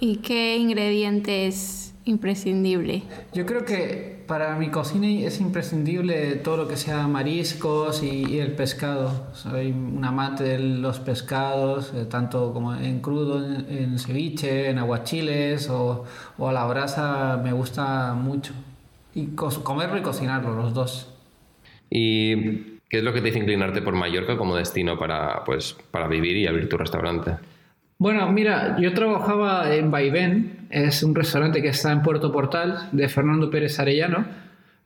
¿Y 0.00 0.16
qué 0.16 0.56
ingredientes 0.56 1.92
imprescindible? 2.06 3.02
Yo 3.34 3.44
creo 3.44 3.66
que 3.66 4.17
para 4.28 4.54
mi 4.56 4.68
cocina 4.68 5.08
es 5.08 5.40
imprescindible 5.40 6.36
todo 6.36 6.58
lo 6.58 6.68
que 6.68 6.76
sea 6.76 7.08
mariscos 7.08 8.02
y, 8.02 8.38
el 8.38 8.52
pescado. 8.52 9.26
Soy 9.32 9.72
un 9.72 10.04
amante 10.04 10.44
de 10.44 10.58
los 10.58 11.00
pescados, 11.00 11.92
eh, 11.94 12.04
tanto 12.04 12.52
como 12.52 12.74
en 12.74 13.00
crudo, 13.00 13.44
en, 13.44 13.98
ceviche, 13.98 14.68
en 14.68 14.78
aguachiles 14.78 15.70
o, 15.70 16.04
o, 16.36 16.48
a 16.48 16.52
la 16.52 16.66
brasa, 16.66 17.40
me 17.42 17.52
gusta 17.52 18.12
mucho. 18.12 18.52
Y 19.14 19.28
comerlo 19.34 19.96
y 19.98 20.02
cocinarlo, 20.02 20.54
los 20.54 20.74
dos. 20.74 21.12
¿Y 21.90 22.36
qué 22.90 22.98
es 22.98 23.02
lo 23.02 23.14
que 23.14 23.22
te 23.22 23.30
hizo 23.30 23.38
inclinarte 23.38 23.80
por 23.80 23.94
Mallorca 23.94 24.36
como 24.36 24.54
destino 24.54 24.98
para, 24.98 25.42
pues, 25.44 25.74
para 25.90 26.06
vivir 26.06 26.36
y 26.36 26.46
abrir 26.46 26.68
tu 26.68 26.76
restaurante? 26.76 27.36
Bueno, 27.96 28.30
mira, 28.30 28.76
yo 28.78 28.92
trabajaba 28.92 29.74
en 29.74 29.90
Vaivén, 29.90 30.57
es 30.70 31.02
un 31.02 31.14
restaurante 31.14 31.62
que 31.62 31.68
está 31.68 31.92
en 31.92 32.02
Puerto 32.02 32.32
Portal, 32.32 32.88
de 32.92 33.08
Fernando 33.08 33.50
Pérez 33.50 33.78
Arellano, 33.78 34.26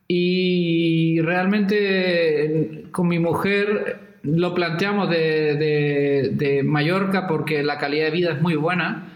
y 0.07 1.21
realmente 1.23 2.87
con 2.91 3.09
mi 3.09 3.19
mujer 3.19 4.19
lo 4.23 4.55
planteamos 4.55 5.09
de, 5.11 6.63
Mallorca 6.65 7.27
porque 7.27 7.63
la 7.63 7.79
calidad 7.79 8.07
de 8.07 8.11
vida 8.11 8.33
es 8.33 8.41
muy 8.41 8.55
buena. 8.55 9.09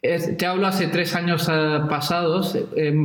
te 0.00 0.46
hablo 0.46 0.66
hace 0.66 0.86
tres 0.88 1.14
años 1.14 1.48
eh, 1.52 1.80
pasados, 1.88 2.56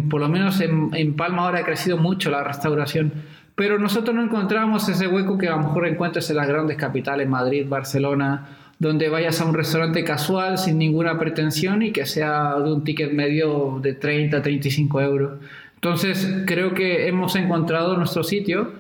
por 0.10 0.22
lo 0.22 0.30
menos 0.30 0.62
en, 0.62 0.90
en, 0.94 1.16
Palma 1.16 1.46
ahora 1.46 1.60
ha 1.60 1.66
crecido 1.66 1.98
mucho 1.98 2.30
la 2.30 2.44
restauración, 2.44 3.12
pero 3.56 3.80
nosotros 3.80 4.16
no 4.16 4.24
encontramos 4.24 4.88
ese 4.88 5.08
hueco 5.08 5.38
que 5.38 5.48
a 5.48 5.52
lo 5.52 5.60
mejor 5.60 5.88
encuentras 5.88 6.30
en 6.30 6.38
las 6.38 6.48
grandes 6.48 6.78
capitales, 6.78 7.28
Madrid, 7.28 7.66
Barcelona 7.68 8.65
donde 8.80 9.10
vayas 9.10 9.40
a 9.42 9.46
un 9.46 9.54
restaurante 9.54 10.04
casual 10.04 10.58
sin 10.58 10.78
ninguna 10.78 11.18
pretensión 11.18 11.82
y 11.82 11.92
que 11.92 12.06
sea 12.06 12.56
de 12.60 12.74
un 12.74 12.84
ticket 12.84 13.12
medio 13.14 13.80
de 13.82 13.94
30, 13.94 14.42
35 14.42 15.02
euros. 15.02 15.40
Entonces 15.76 16.44
creo 16.46 16.74
que 16.74 17.08
hemos 17.08 17.36
encontrado 17.36 17.96
nuestro 17.96 18.24
sitio 18.24 18.74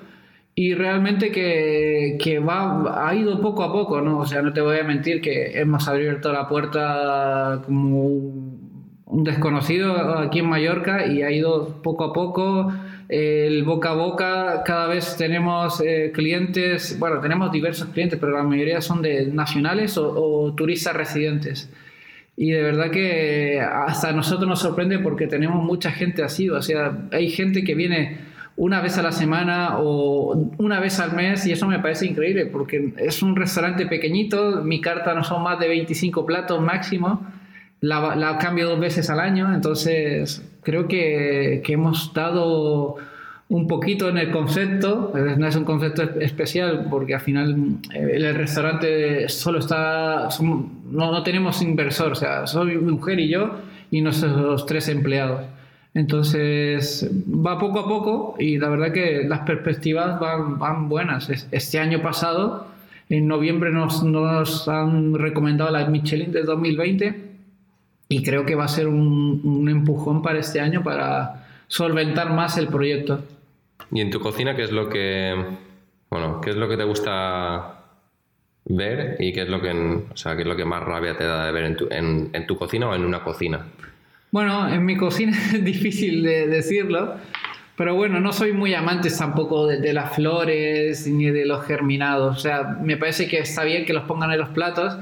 y 0.53 0.73
realmente 0.73 1.31
que, 1.31 2.17
que, 2.21 2.39
va, 2.39 3.07
ha 3.07 3.13
ido 3.13 3.41
poco 3.41 3.63
a 3.63 3.71
poco, 3.71 4.01
¿no? 4.01 4.19
O 4.19 4.25
sea, 4.25 4.41
no 4.41 4.53
te 4.53 4.61
voy 4.61 4.77
a 4.79 4.83
mentir 4.83 5.21
que 5.21 5.59
hemos 5.59 5.87
abierto 5.87 6.31
la 6.31 6.47
puerta 6.47 7.61
como 7.65 8.05
un 9.05 9.23
desconocido 9.23 10.17
aquí 10.17 10.39
en 10.39 10.49
Mallorca 10.49 11.05
y 11.05 11.21
ha 11.21 11.31
ido 11.31 11.81
poco 11.81 12.05
a 12.05 12.13
poco 12.13 12.73
el 13.07 13.63
boca 13.63 13.91
a 13.91 13.93
boca, 13.93 14.63
cada 14.65 14.87
vez 14.87 15.15
tenemos 15.15 15.81
eh, 15.81 16.11
clientes, 16.13 16.97
bueno, 16.97 17.19
tenemos 17.19 17.51
diversos 17.51 17.89
clientes, 17.89 18.19
pero 18.19 18.31
la 18.31 18.43
mayoría 18.43 18.81
son 18.81 19.01
de 19.01 19.27
nacionales 19.27 19.97
o, 19.97 20.53
turistas 20.57 20.95
residentes. 20.95 21.69
Y 22.35 22.51
de 22.51 22.63
verdad 22.63 22.91
que 22.91 23.61
hasta 23.61 24.11
nosotros 24.11 24.47
nos 24.47 24.59
sorprende 24.59 24.99
porque 24.99 25.27
tenemos 25.27 25.63
mucha 25.63 25.91
gente 25.91 26.23
así, 26.23 26.49
o 26.49 26.61
sea, 26.61 26.97
hay 27.11 27.29
gente 27.29 27.63
que 27.63 27.75
viene 27.75 28.17
una 28.57 28.81
vez 28.81 28.97
a 28.97 29.03
la 29.03 29.11
semana 29.11 29.77
o 29.79 30.51
una 30.57 30.79
vez 30.79 30.99
al 30.99 31.13
mes 31.13 31.45
y 31.45 31.51
eso 31.51 31.67
me 31.67 31.79
parece 31.79 32.07
increíble 32.07 32.45
porque 32.45 32.93
es 32.97 33.21
un 33.21 33.35
restaurante 33.35 33.85
pequeñito, 33.85 34.63
mi 34.63 34.81
carta 34.81 35.13
no 35.13 35.23
son 35.23 35.43
más 35.43 35.59
de 35.59 35.67
25 35.67 36.25
platos 36.25 36.61
máximo, 36.61 37.25
la 37.81 38.37
cambio 38.39 38.67
dos 38.67 38.79
veces 38.79 39.09
al 39.09 39.19
año, 39.19 39.53
entonces 39.53 40.41
creo 40.65 40.87
que, 40.87 41.61
que, 41.63 41.73
hemos 41.73 42.13
dado 42.13 42.97
un 43.47 43.67
poquito 43.67 44.09
en 44.09 44.17
el 44.17 44.31
concepto, 44.31 45.13
no 45.37 45.47
es 45.47 45.55
un 45.55 45.63
concepto 45.63 46.01
especial 46.19 46.87
porque 46.89 47.13
al 47.13 47.21
final 47.21 47.77
eh, 47.93 48.11
el 48.15 48.35
restaurante 48.35 49.29
solo 49.29 49.59
está, 49.59 50.27
no, 50.41 51.11
no, 51.11 51.23
tenemos 51.23 51.61
inversor, 51.61 52.13
o 52.13 52.15
sea, 52.15 52.47
soy 52.47 52.75
mi 52.77 52.91
mujer 52.91 53.19
y 53.19 53.29
yo 53.29 53.51
y 53.91 54.01
nuestros 54.01 54.65
tres 54.65 54.89
empleados. 54.89 55.45
Entonces 55.93 57.09
va 57.25 57.57
poco 57.57 57.79
a 57.79 57.87
poco 57.87 58.35
y 58.37 58.57
la 58.57 58.67
verdad 58.67 58.91
que 58.91 59.23
las 59.25 59.41
perspectivas 59.41 60.19
van, 60.19 60.59
van 60.59 60.89
buenas. 60.89 61.29
Este 61.51 61.79
año 61.79 62.01
pasado, 62.01 62.67
en 63.07 63.27
noviembre, 63.27 63.71
nos, 63.71 64.03
nos 64.03 64.67
han 64.67 65.13
recomendado 65.13 65.71
la 65.71 65.87
Michelin 65.87 66.33
de 66.33 66.43
2020 66.43 67.34
y 68.07 68.23
creo 68.23 68.45
que 68.45 68.55
va 68.55 68.65
a 68.65 68.69
ser 68.69 68.87
un, 68.87 69.41
un, 69.43 69.69
empujón 69.69 70.21
para 70.21 70.39
este 70.39 70.59
año 70.59 70.83
para 70.83 71.47
solventar 71.67 72.31
más 72.31 72.57
el 72.57 72.67
proyecto. 72.67 73.23
¿Y 73.91 74.01
en 74.01 74.11
tu 74.11 74.19
cocina 74.19 74.55
qué 74.55 74.63
es 74.63 74.71
lo 74.71 74.89
que, 74.89 75.35
bueno, 76.09 76.41
qué 76.41 76.51
es 76.51 76.55
lo 76.55 76.67
que 76.69 76.77
te 76.77 76.83
gusta 76.83 77.81
ver 78.65 79.17
y 79.19 79.33
qué 79.33 79.43
es 79.43 79.49
lo 79.49 79.61
que, 79.61 79.71
o 79.71 80.17
sea, 80.17 80.35
qué 80.35 80.41
es 80.41 80.47
lo 80.47 80.55
que 80.55 80.65
más 80.65 80.83
rabia 80.83 81.17
te 81.17 81.23
da 81.23 81.45
de 81.45 81.51
ver 81.51 81.65
en 81.65 81.75
tu, 81.75 81.87
en, 81.89 82.29
en 82.33 82.47
tu 82.47 82.57
cocina 82.57 82.89
o 82.89 82.95
en 82.95 83.05
una 83.05 83.23
cocina? 83.23 83.65
Bueno, 84.31 84.67
en 84.67 84.85
mi 84.85 84.97
cocina 84.97 85.31
es 85.53 85.63
difícil 85.63 86.23
de 86.23 86.47
decirlo, 86.47 87.15
pero 87.77 87.95
bueno, 87.95 88.19
no 88.19 88.31
soy 88.31 88.53
muy 88.53 88.73
amante 88.73 89.09
tampoco 89.09 89.67
de, 89.67 89.93
las 89.93 90.15
flores 90.15 91.07
ni 91.07 91.25
de 91.25 91.45
los 91.45 91.65
germinados. 91.65 92.37
O 92.37 92.39
sea, 92.39 92.77
me 92.81 92.97
parece 92.97 93.27
que 93.27 93.39
está 93.39 93.63
bien 93.63 93.85
que 93.85 93.93
los 93.93 94.03
pongan 94.03 94.31
en 94.31 94.39
los 94.39 94.49
platos, 94.49 94.97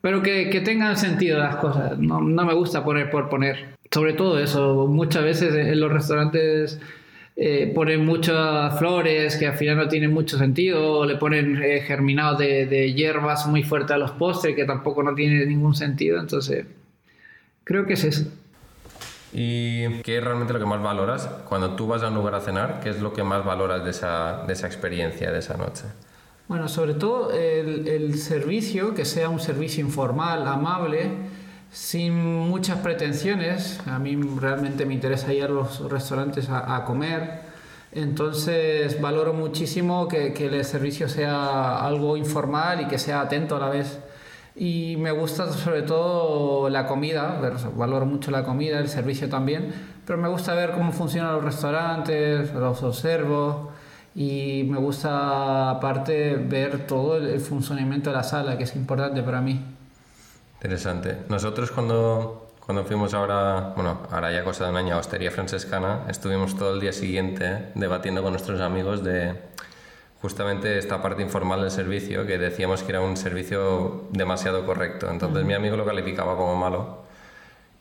pero 0.00 0.22
que, 0.22 0.50
que 0.50 0.60
tengan 0.60 0.96
sentido 0.96 1.38
las 1.38 1.56
cosas. 1.56 1.98
No, 1.98 2.20
no, 2.20 2.44
me 2.44 2.54
gusta 2.54 2.84
poner 2.84 3.10
por 3.10 3.28
poner. 3.28 3.76
Sobre 3.90 4.14
todo 4.14 4.38
eso, 4.38 4.86
muchas 4.86 5.24
veces 5.24 5.54
en 5.54 5.80
los 5.80 5.92
restaurantes 5.92 6.80
eh, 7.36 7.72
ponen 7.74 8.04
muchas 8.04 8.78
flores 8.78 9.36
que 9.36 9.46
al 9.46 9.54
final 9.54 9.76
no 9.76 9.88
tienen 9.88 10.12
mucho 10.12 10.38
sentido, 10.38 10.98
o 10.98 11.06
le 11.06 11.16
ponen 11.16 11.62
eh, 11.62 11.80
germinados 11.80 12.38
de, 12.38 12.66
de, 12.66 12.92
hierbas 12.94 13.46
muy 13.46 13.62
fuertes 13.62 13.92
a 13.92 13.98
los 13.98 14.12
postres 14.12 14.54
que 14.54 14.64
tampoco 14.64 15.02
no 15.02 15.14
tiene 15.14 15.44
ningún 15.46 15.74
sentido. 15.74 16.20
Entonces, 16.20 16.66
creo 17.64 17.86
que 17.86 17.94
es 17.94 18.04
eso. 18.04 18.24
¿Y 19.32 20.02
qué 20.02 20.18
es 20.18 20.24
realmente 20.24 20.52
lo 20.52 20.58
que 20.58 20.66
más 20.66 20.82
valoras 20.82 21.28
cuando 21.48 21.76
tú 21.76 21.86
vas 21.86 22.02
a 22.02 22.08
un 22.08 22.14
lugar 22.14 22.34
a 22.34 22.40
cenar? 22.40 22.80
¿Qué 22.82 22.90
es 22.90 23.00
lo 23.00 23.12
que 23.12 23.22
más 23.22 23.44
valoras 23.44 23.84
de 23.84 23.90
esa, 23.90 24.44
de 24.46 24.52
esa 24.52 24.66
experiencia, 24.66 25.30
de 25.30 25.38
esa 25.38 25.56
noche? 25.56 25.84
Bueno, 26.50 26.66
sobre 26.66 26.94
todo 26.94 27.30
el, 27.30 27.86
el, 27.86 28.18
servicio, 28.18 28.92
que 28.92 29.04
sea 29.04 29.28
un 29.28 29.38
servicio 29.38 29.84
informal, 29.84 30.48
amable, 30.48 31.12
sin 31.70 32.12
muchas 32.12 32.78
pretensiones. 32.78 33.78
A 33.86 34.00
mí 34.00 34.16
realmente 34.16 34.84
me 34.84 34.94
interesa 34.94 35.32
ir 35.32 35.44
a 35.44 35.48
los 35.48 35.88
restaurantes 35.88 36.48
a, 36.48 36.74
a 36.74 36.84
comer. 36.84 37.42
Entonces 37.92 39.00
valoro 39.00 39.32
muchísimo 39.32 40.08
que, 40.08 40.32
que 40.32 40.46
el 40.46 40.64
servicio 40.64 41.08
sea 41.08 41.86
algo 41.86 42.16
informal 42.16 42.80
y 42.80 42.88
que 42.88 42.98
sea 42.98 43.20
atento 43.20 43.54
a 43.54 43.60
la 43.60 43.68
vez. 43.68 44.00
Y 44.56 44.96
me 44.98 45.12
gusta 45.12 45.52
sobre 45.52 45.82
todo 45.82 46.68
la 46.68 46.84
comida, 46.88 47.40
valoro 47.76 48.06
mucho 48.06 48.32
la 48.32 48.42
comida, 48.42 48.80
el 48.80 48.88
servicio 48.88 49.28
también, 49.28 49.72
pero 50.04 50.18
me 50.18 50.28
gusta 50.28 50.52
ver 50.56 50.72
cómo 50.72 50.90
funcionan 50.90 51.32
los 51.32 51.44
restaurantes, 51.44 52.52
los 52.52 52.82
observo 52.82 53.70
y 54.14 54.64
me 54.68 54.78
gusta 54.78 55.70
aparte 55.70 56.36
ver 56.36 56.86
todo 56.86 57.16
el 57.16 57.40
funcionamiento 57.40 58.10
de 58.10 58.16
la 58.16 58.22
sala, 58.22 58.58
que 58.58 58.64
es 58.64 58.74
importante 58.74 59.22
para 59.22 59.40
mí. 59.40 59.64
Interesante. 60.54 61.18
Nosotros 61.28 61.70
cuando, 61.70 62.48
cuando 62.64 62.84
fuimos 62.84 63.14
ahora, 63.14 63.72
bueno, 63.74 64.00
ahora 64.10 64.32
ya 64.32 64.44
cosa 64.44 64.64
de 64.64 64.70
un 64.70 64.76
año 64.76 64.94
a 64.94 64.98
Hostería 64.98 65.30
Francescana, 65.30 66.04
estuvimos 66.08 66.56
todo 66.56 66.74
el 66.74 66.80
día 66.80 66.92
siguiente 66.92 67.70
debatiendo 67.74 68.22
con 68.22 68.32
nuestros 68.32 68.60
amigos 68.60 69.02
de 69.02 69.36
justamente 70.20 70.76
esta 70.78 71.00
parte 71.00 71.22
informal 71.22 71.62
del 71.62 71.70
servicio, 71.70 72.26
que 72.26 72.36
decíamos 72.36 72.82
que 72.82 72.92
era 72.92 73.00
un 73.00 73.16
servicio 73.16 74.08
demasiado 74.10 74.66
correcto. 74.66 75.10
Entonces 75.10 75.44
mi 75.44 75.54
amigo 75.54 75.76
lo 75.76 75.86
calificaba 75.86 76.36
como 76.36 76.56
malo. 76.56 77.09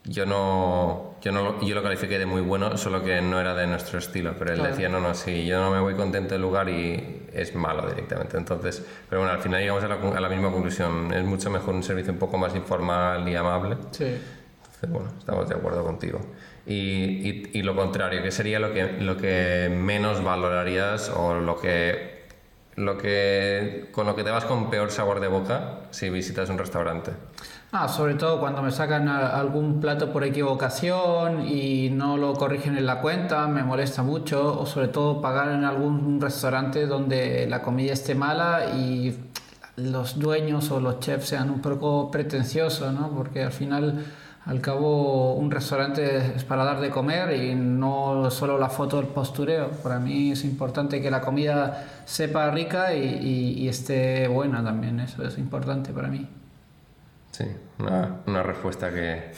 Yo 0.10 0.26
no, 0.26 1.16
yo 1.22 1.32
no 1.32 1.62
yo 1.62 1.76
lo 1.76 1.84
califiqué 1.84 2.18
de 2.18 2.26
muy 2.26 2.42
bueno, 2.42 2.76
solo 2.78 3.04
que 3.04 3.22
no 3.22 3.40
era 3.40 3.54
de 3.54 3.68
nuestro 3.68 4.00
estilo. 4.00 4.34
Pero 4.40 4.54
él 4.54 4.64
decía, 4.64 4.90
no, 4.90 5.00
no, 5.00 5.14
sí, 5.14 5.46
yo 5.46 5.62
no 5.62 5.70
me 5.70 5.80
voy 5.80 5.94
contento 5.94 6.34
del 6.34 6.42
lugar 6.42 6.68
y 6.68 7.28
es 7.32 7.54
malo 7.54 7.88
directamente. 7.88 8.36
Entonces, 8.36 8.84
pero 9.08 9.22
bueno, 9.22 9.36
al 9.36 9.42
final 9.42 9.62
llegamos 9.62 9.84
a 9.84 9.88
la, 9.88 9.96
a 9.96 10.20
la 10.20 10.30
misma 10.30 10.52
conclusión. 10.52 11.14
Es 11.14 11.24
mucho 11.24 11.52
mejor 11.52 11.76
un 11.76 11.84
servicio 11.84 12.12
un 12.12 12.18
poco 12.18 12.40
más 12.40 12.56
informal 12.56 13.30
y 13.30 13.36
amable. 13.36 13.78
Sí. 13.92 14.06
Entonces, 14.06 14.90
bueno, 14.90 15.10
estamos 15.20 15.48
de 15.48 15.56
acuerdo 15.56 15.84
contigo. 15.84 16.20
Y, 16.66 16.74
y, 16.74 17.52
y 17.54 17.62
lo 17.62 17.76
contrario, 17.76 18.24
¿qué 18.24 18.32
sería 18.32 18.60
lo 18.60 18.74
que, 18.74 18.94
lo 19.00 19.16
que 19.16 19.70
menos 19.72 20.24
valorarías 20.24 21.10
o 21.10 21.36
lo 21.36 21.60
que 21.60 22.19
lo 22.76 22.98
que, 22.98 23.90
con 23.92 24.06
lo 24.06 24.16
que 24.16 24.24
te 24.24 24.32
vas 24.32 24.46
con 24.46 24.70
peor 24.70 24.92
sabor 24.92 25.20
de 25.20 25.28
boca 25.28 25.80
si 25.92 26.10
visitas 26.10 26.50
un 26.50 26.58
restaurante? 26.58 27.12
Ah, 27.72 27.88
sobre 27.88 28.16
todo 28.16 28.40
cuando 28.40 28.64
me 28.64 28.72
sacan 28.72 29.08
algún 29.08 29.80
plato 29.80 30.12
por 30.12 30.24
equivocación 30.24 31.48
y 31.48 31.92
no 31.92 32.18
lo 32.18 32.34
corrigen 32.34 32.76
en 32.78 32.88
la 32.88 33.00
cuenta, 33.00 33.48
me 33.48 33.62
molesta 33.62 34.02
mucho. 34.02 34.60
O 34.60 34.66
sobre 34.66 34.88
todo 34.88 35.22
pagar 35.22 35.52
en 35.52 35.64
algún 35.64 36.20
restaurante 36.20 36.88
donde 36.88 37.46
la 37.48 37.62
comida 37.62 37.94
esté 37.94 38.16
mala 38.16 38.72
y 38.76 39.16
los 39.76 40.18
dueños 40.18 40.72
o 40.72 40.80
los 40.80 41.00
chefs 41.00 41.30
sean 41.30 41.52
un 41.52 41.62
poco 41.62 42.10
pretenciosos, 42.10 42.92
¿no? 42.92 43.12
Porque 43.12 43.44
al 43.44 43.52
final 43.52 44.04
al 44.46 44.62
cabo, 44.62 45.34
un 45.34 45.52
restaurante 45.52 46.34
es 46.36 46.44
para 46.44 46.64
dar 46.64 46.80
de 46.80 46.90
comer 46.90 47.36
y 47.36 47.56
no 47.56 48.32
solo 48.32 48.58
la 48.58 48.70
foto 48.70 48.98
del 48.98 49.08
postureo. 49.08 49.70
Para 49.70 50.00
mí 50.00 50.32
es 50.32 50.44
importante 50.44 51.02
que 51.02 51.12
la 51.12 51.22
comida 51.22 51.86
sepa 52.06 52.50
rica 52.50 52.94
y, 52.94 53.68
esté 53.68 54.28
buena 54.28 54.64
también. 54.64 55.00
Eso 55.02 55.24
es 55.24 55.38
importante 55.38 55.92
para 55.92 56.08
mí. 56.08 56.28
Sí, 57.32 57.46
una, 57.78 58.44
respuesta 58.44 58.92
que, 58.92 59.32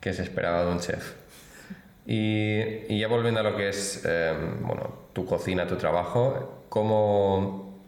que, 0.00 0.12
se 0.12 0.22
esperaba 0.22 0.64
de 0.64 0.72
un 0.72 0.80
chef. 0.80 1.14
Y, 2.04 2.98
ya 2.98 3.08
volviendo 3.08 3.40
a 3.40 3.42
lo 3.42 3.56
que 3.56 3.68
es 3.68 4.04
em, 4.04 4.66
bueno, 4.66 5.06
tu 5.12 5.24
cocina, 5.24 5.66
tu 5.66 5.76
trabajo, 5.76 6.64
¿cómo, 6.68 7.80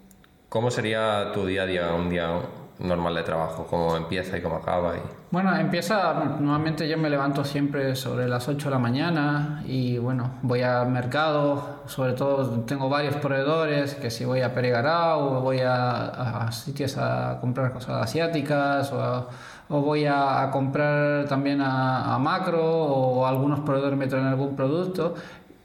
¿cómo 0.48 0.70
sería 0.70 1.30
tu 1.34 1.44
día 1.46 1.62
a 1.62 1.66
día, 1.66 1.94
un 1.94 2.08
día 2.08 2.40
normal 2.78 3.14
de 3.14 3.22
trabajo? 3.22 3.66
¿Cómo 3.68 3.96
empieza 3.96 4.38
y 4.38 4.42
cómo 4.42 4.56
acaba? 4.56 4.96
Y... 4.96 5.00
Bueno, 5.30 5.54
empieza, 5.56 6.14
normalmente 6.14 6.88
yo 6.88 6.96
me 6.96 7.10
levanto 7.10 7.44
siempre 7.44 7.96
sobre 7.96 8.28
las 8.28 8.48
8 8.48 8.68
de 8.68 8.70
la 8.70 8.78
mañana 8.78 9.62
y 9.66 9.98
bueno, 9.98 10.30
voy 10.42 10.62
al 10.62 10.88
mercado, 10.88 11.82
sobre 11.86 12.12
todo 12.12 12.60
tengo 12.60 12.88
varios 12.88 13.16
proveedores, 13.16 13.94
que 13.94 14.10
si 14.10 14.24
voy 14.24 14.42
a 14.42 14.54
Peregarao 14.54 15.38
o 15.38 15.40
voy 15.40 15.60
a, 15.64 16.48
sitios 16.52 16.96
a 16.98 17.38
comprar 17.40 17.72
cosas 17.72 18.02
asiáticas 18.02 18.92
o, 18.92 19.28
o 19.68 19.80
voy 19.82 20.06
a, 20.06 20.48
comprar 20.52 21.26
también 21.26 21.60
a, 21.60 22.16
Macro 22.20 22.64
o 22.64 23.26
algunos 23.26 23.60
proveedores 23.60 23.98
me 23.98 24.06
traen 24.06 24.26
algún 24.26 24.56
producto 24.56 25.14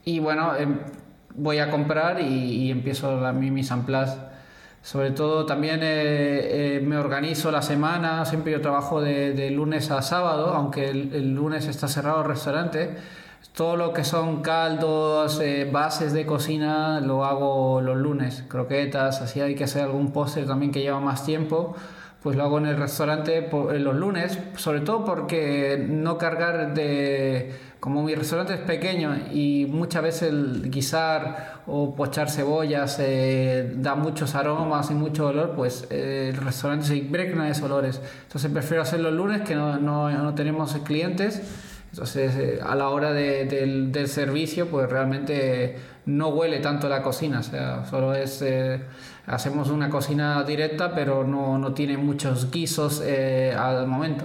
y 0.04 0.18
bueno, 0.18 0.54
em, 0.56 0.78
voy 1.36 1.58
a 1.58 1.70
comprar 1.70 2.20
y, 2.20 2.70
empiezo 2.70 3.20
la, 3.20 3.32
mi 3.32 3.50
mise 3.50 3.72
en 3.74 3.82
place 3.84 4.16
sobre 4.84 5.12
todo 5.12 5.46
también 5.46 5.80
eh, 5.82 6.76
eh, 6.76 6.80
me 6.84 6.98
organizo 6.98 7.50
la 7.50 7.62
semana, 7.62 8.26
siempre 8.26 8.52
yo 8.52 8.60
trabajo 8.60 9.00
de, 9.00 9.50
lunes 9.50 9.90
a 9.90 10.02
sábado, 10.02 10.52
aunque 10.54 10.90
el, 10.90 11.34
lunes 11.34 11.66
está 11.66 11.88
cerrado 11.88 12.20
el 12.20 12.28
restaurante. 12.28 12.94
Todo 13.54 13.76
lo 13.76 13.94
que 13.94 14.04
son 14.04 14.42
caldos, 14.42 15.40
eh, 15.40 15.66
bases 15.72 16.12
de 16.12 16.26
cocina, 16.26 17.00
lo 17.00 17.24
hago 17.24 17.80
los 17.80 17.96
lunes, 17.96 18.44
croquetas, 18.46 19.22
así 19.22 19.40
hay 19.40 19.54
que 19.54 19.64
hacer 19.64 19.84
algún 19.84 20.12
postre 20.12 20.42
también 20.42 20.70
que 20.70 20.82
lleva 20.82 21.00
más 21.00 21.24
tiempo, 21.24 21.74
pues 22.22 22.36
lo 22.36 22.42
hago 22.42 22.58
en 22.58 22.66
el 22.66 22.76
restaurante 22.76 23.48
los 23.50 23.96
lunes, 23.96 24.38
sobre 24.56 24.80
todo 24.80 25.06
porque 25.06 25.82
no 25.88 26.18
cargar 26.18 26.74
de 26.74 27.58
como 27.84 28.02
mi 28.02 28.14
restaurante 28.14 28.54
es 28.54 28.60
pequeño 28.60 29.14
y 29.30 29.66
muchas 29.70 30.02
veces 30.02 30.30
el 30.30 30.70
guisar 30.70 31.60
o 31.66 31.94
pochar 31.94 32.30
cebollas 32.30 32.96
eh, 32.98 33.74
da 33.76 33.94
muchos 33.94 34.34
aromas 34.34 34.90
y 34.90 34.94
mucho 34.94 35.26
olor, 35.26 35.52
pues 35.54 35.86
eh, 35.90 36.30
el 36.32 36.42
restaurante 36.42 36.86
se 36.86 36.96
impregna 36.96 37.44
de 37.44 37.50
esos 37.50 37.64
olores. 37.64 38.00
Entonces 38.22 38.50
prefiero 38.50 38.84
hacerlo 38.84 39.10
el 39.10 39.18
lunes 39.18 39.42
que 39.42 39.54
no, 39.54 39.76
no, 39.76 40.08
no 40.08 40.34
tenemos 40.34 40.74
clientes. 40.76 41.42
Entonces 41.90 42.34
eh, 42.36 42.60
a 42.64 42.74
la 42.74 42.88
hora 42.88 43.12
de, 43.12 43.44
del, 43.44 43.92
del, 43.92 44.08
servicio 44.08 44.66
pues 44.70 44.88
realmente 44.88 45.76
no 46.06 46.28
huele 46.28 46.60
tanto 46.60 46.88
la 46.88 47.02
cocina, 47.02 47.40
o 47.40 47.42
sea, 47.42 47.84
solo 47.84 48.14
es... 48.14 48.42
hacemos 49.26 49.68
una 49.68 49.90
cocina 49.90 50.42
directa 50.42 50.94
pero 50.94 51.22
no, 51.24 51.58
no 51.58 51.74
tiene 51.74 51.98
muchos 51.98 52.50
guisos 52.50 53.02
al 53.02 53.86
momento. 53.86 54.24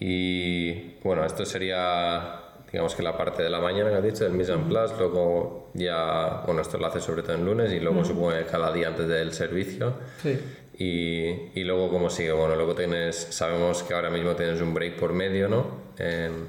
Y 0.00 0.98
bueno, 1.02 1.24
esto 1.24 1.44
sería, 1.44 2.40
digamos 2.70 2.94
que 2.94 3.02
la 3.02 3.16
parte 3.16 3.42
de 3.42 3.50
la 3.50 3.60
mañana 3.60 3.90
que 3.90 3.96
has 3.96 4.04
dicho, 4.04 4.26
el 4.26 4.32
mise 4.32 4.52
en 4.52 4.64
place, 4.64 4.94
luego 4.98 5.70
ya, 5.74 6.42
bueno, 6.46 6.62
esto 6.62 6.78
lo 6.78 6.86
haces 6.86 7.04
sobre 7.04 7.22
todo 7.22 7.34
en 7.34 7.44
lunes 7.44 7.72
y 7.72 7.80
luego 7.80 8.00
mm. 8.00 8.04
supongo 8.04 8.30
que 8.30 8.44
cada 8.44 8.72
día 8.72 8.88
antes 8.88 9.08
del 9.08 9.32
servicio. 9.32 9.94
Sí. 10.22 10.38
Y, 10.76 11.60
y, 11.60 11.62
luego, 11.62 11.88
¿cómo 11.88 12.10
sigue? 12.10 12.32
Bueno, 12.32 12.56
luego 12.56 12.74
tienes, 12.74 13.28
sabemos 13.30 13.84
que 13.84 13.94
ahora 13.94 14.10
mismo 14.10 14.32
tienes 14.34 14.60
un 14.60 14.74
break 14.74 14.98
por 14.98 15.12
medio, 15.12 15.48
¿no? 15.48 15.84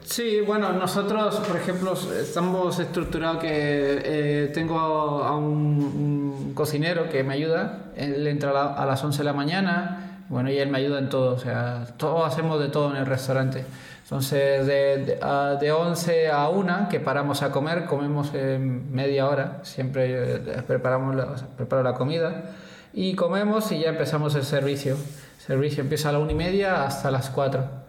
Sí, 0.04 0.42
bueno, 0.42 0.74
nosotros, 0.74 1.36
por 1.36 1.56
ejemplo, 1.58 1.94
estamos 1.94 2.80
estructurados 2.80 3.38
que 3.38 4.02
eh, 4.04 4.52
tengo 4.54 4.80
a 4.80 5.36
un, 5.38 6.54
cocinero 6.56 7.10
que 7.10 7.24
me 7.24 7.36
ayuda, 7.36 7.92
él 7.96 8.26
entra 8.26 8.74
a 8.74 8.86
las 8.86 9.04
11 9.04 9.20
de 9.20 9.24
la 9.24 9.34
mañana, 9.34 10.05
bueno, 10.30 10.50
y 10.50 10.58
él 10.58 10.70
me 10.70 10.80
ayuda 10.80 11.00
en 11.00 11.10
todo, 11.10 11.36
o 11.36 11.40
sea, 11.40 11.86
todos 11.98 12.26
hacemos 12.26 12.60
de 12.60 12.70
todo 12.70 12.92
en 12.92 12.98
el 12.98 13.06
restaurante. 13.06 13.66
Entonces, 14.04 14.68
de, 14.68 15.18
de, 15.60 15.72
11 15.72 16.30
a 16.30 16.50
1, 16.50 16.88
que 16.90 17.00
paramos 17.00 17.42
a 17.42 17.52
comer, 17.52 17.86
comemos 17.86 18.34
en 18.34 18.94
media 18.94 19.28
hora, 19.28 19.60
siempre 19.64 20.36
eh, 20.36 20.62
preparamos 20.68 21.16
la, 21.16 21.36
preparo 21.58 21.82
la 21.82 21.94
comida, 21.94 22.52
y 22.94 23.16
comemos 23.16 23.72
y 23.72 23.80
ya 23.80 23.90
empezamos 23.90 24.36
el 24.36 24.44
servicio. 24.44 24.94
El 24.94 25.46
servicio 25.46 25.82
empieza 25.82 26.10
a 26.10 26.12
la 26.12 26.20
1 26.20 26.32
y 26.32 26.36
media 26.36 26.86
hasta 26.86 27.10
las 27.12 27.30
4. 27.30 27.85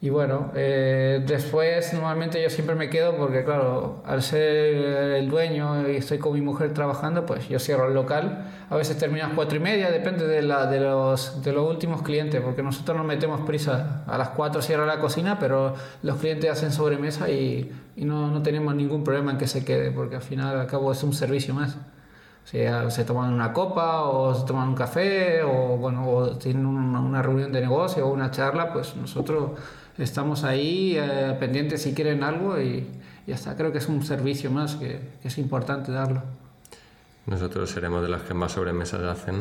Y 0.00 0.10
bueno, 0.10 0.52
eh, 0.54 1.22
después 1.26 1.94
normalmente 1.94 2.42
yo 2.42 2.50
siempre 2.50 2.74
me 2.74 2.90
quedo 2.90 3.16
porque, 3.16 3.42
claro, 3.42 4.02
al 4.04 4.22
ser 4.22 4.42
el 5.16 5.30
dueño 5.30 5.88
y 5.88 5.96
estoy 5.96 6.18
con 6.18 6.34
mi 6.34 6.42
mujer 6.42 6.74
trabajando, 6.74 7.24
pues 7.24 7.48
yo 7.48 7.58
cierro 7.58 7.88
el 7.88 7.94
local. 7.94 8.50
A 8.68 8.76
veces 8.76 8.98
terminas 8.98 9.30
cuatro 9.34 9.56
y 9.56 9.60
media, 9.60 9.90
depende 9.90 10.26
de, 10.26 10.42
la, 10.42 10.66
de, 10.66 10.80
los, 10.80 11.42
de 11.42 11.52
los 11.52 11.70
últimos 11.70 12.02
clientes, 12.02 12.42
porque 12.42 12.62
nosotros 12.62 12.98
nos 12.98 13.06
metemos 13.06 13.40
prisa. 13.46 14.04
A 14.06 14.18
las 14.18 14.30
cuatro 14.30 14.60
cierra 14.60 14.84
la 14.84 15.00
cocina, 15.00 15.38
pero 15.38 15.74
los 16.02 16.16
clientes 16.18 16.50
hacen 16.50 16.70
sobremesa 16.70 17.30
y, 17.30 17.72
y 17.96 18.04
no, 18.04 18.30
no 18.30 18.42
tenemos 18.42 18.74
ningún 18.74 19.04
problema 19.04 19.32
en 19.32 19.38
que 19.38 19.46
se 19.46 19.64
quede, 19.64 19.90
porque 19.90 20.16
al 20.16 20.22
final 20.22 20.58
al 20.58 20.66
cabo 20.66 20.92
es 20.92 21.02
un 21.02 21.14
servicio 21.14 21.54
más. 21.54 21.78
O 22.44 22.46
sea, 22.46 22.90
se 22.90 23.04
toman 23.04 23.32
una 23.32 23.52
copa 23.52 24.02
o 24.02 24.34
se 24.34 24.44
toman 24.44 24.68
un 24.68 24.74
café 24.74 25.42
o, 25.42 25.78
bueno, 25.78 26.06
o 26.06 26.36
tienen 26.36 26.66
una, 26.66 27.00
una 27.00 27.22
reunión 27.22 27.50
de 27.52 27.62
negocio 27.62 28.06
o 28.06 28.12
una 28.12 28.30
charla, 28.30 28.70
pues 28.72 28.94
nosotros 28.96 29.52
estamos 29.98 30.44
ahí 30.44 30.96
eh, 30.98 31.36
pendientes 31.38 31.82
si 31.82 31.94
quieren 31.94 32.22
algo 32.22 32.60
y 32.60 32.86
ya 33.26 33.34
está. 33.34 33.56
Creo 33.56 33.72
que 33.72 33.78
es 33.78 33.88
un 33.88 34.04
servicio 34.04 34.50
más 34.50 34.76
que, 34.76 35.00
es 35.22 35.38
importante 35.38 35.92
darlo. 35.92 36.22
Nosotros 37.26 37.70
seremos 37.70 38.02
de 38.02 38.08
las 38.08 38.22
que 38.22 38.34
más 38.34 38.52
sobremesas 38.52 39.02
hacen. 39.02 39.40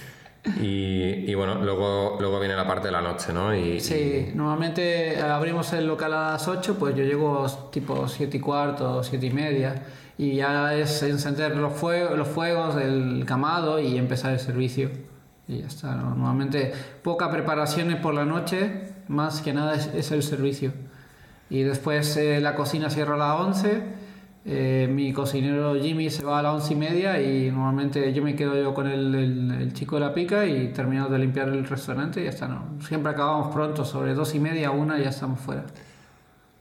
y, 0.62 1.30
y, 1.30 1.34
bueno, 1.34 1.62
luego, 1.62 2.16
luego 2.18 2.40
viene 2.40 2.56
la 2.56 2.66
parte 2.66 2.88
de 2.88 2.92
la 2.92 3.02
noche, 3.02 3.32
¿no? 3.32 3.54
Y, 3.54 3.80
sí, 3.80 4.32
normalmente 4.34 5.20
abrimos 5.20 5.72
el 5.74 5.86
local 5.86 6.14
a 6.14 6.32
las 6.32 6.48
8, 6.48 6.76
pues 6.78 6.96
yo 6.96 7.04
llego 7.04 7.46
tipo 7.70 8.08
7 8.08 8.36
y 8.36 8.40
cuarto, 8.40 9.02
7 9.02 9.26
y 9.26 9.30
media, 9.30 9.74
y 10.18 10.34
ya 10.34 10.74
es 10.74 11.00
encender 11.04 11.56
los, 11.56 11.72
fuegos, 11.72 12.18
los 12.18 12.26
fuegos, 12.26 12.76
el 12.76 13.24
camado 13.24 13.78
y 13.78 13.96
empezar 13.96 14.32
el 14.32 14.40
servicio. 14.40 14.90
Y 15.46 15.60
ya 15.60 15.66
está. 15.68 15.94
Normalmente 15.94 16.72
poca 17.02 17.30
preparaciones 17.30 17.96
por 17.96 18.14
la 18.14 18.24
noche, 18.24 18.90
más 19.06 19.40
que 19.40 19.52
nada 19.52 19.76
es, 19.76 20.10
el 20.10 20.24
servicio. 20.24 20.72
Y 21.48 21.62
después 21.62 22.16
eh, 22.16 22.40
la 22.40 22.56
cocina 22.56 22.90
cierra 22.90 23.14
a 23.14 23.18
las 23.18 23.40
11. 23.40 23.82
Eh, 24.44 24.88
mi 24.90 25.12
cocinero 25.12 25.74
Jimmy 25.80 26.10
se 26.10 26.24
va 26.24 26.38
a 26.38 26.42
las 26.42 26.54
once 26.54 26.72
y 26.72 26.76
media 26.76 27.20
y 27.20 27.50
normalmente 27.50 28.12
yo 28.14 28.22
me 28.22 28.34
quedo 28.34 28.56
yo 28.56 28.72
con 28.72 28.86
el, 28.86 29.72
chico 29.74 29.96
de 29.96 30.00
la 30.00 30.14
pica 30.14 30.46
y 30.46 30.72
terminamos 30.72 31.10
de 31.10 31.18
limpiar 31.18 31.48
el 31.48 31.64
restaurante 31.64 32.20
y 32.20 32.24
ya 32.24 32.30
está. 32.30 32.48
¿no? 32.48 32.80
Siempre 32.80 33.12
acabamos 33.12 33.54
pronto, 33.54 33.84
sobre 33.84 34.14
dos 34.14 34.34
y 34.34 34.40
media, 34.40 34.72
una, 34.72 34.98
ya 34.98 35.10
estamos 35.10 35.38
fuera. 35.38 35.64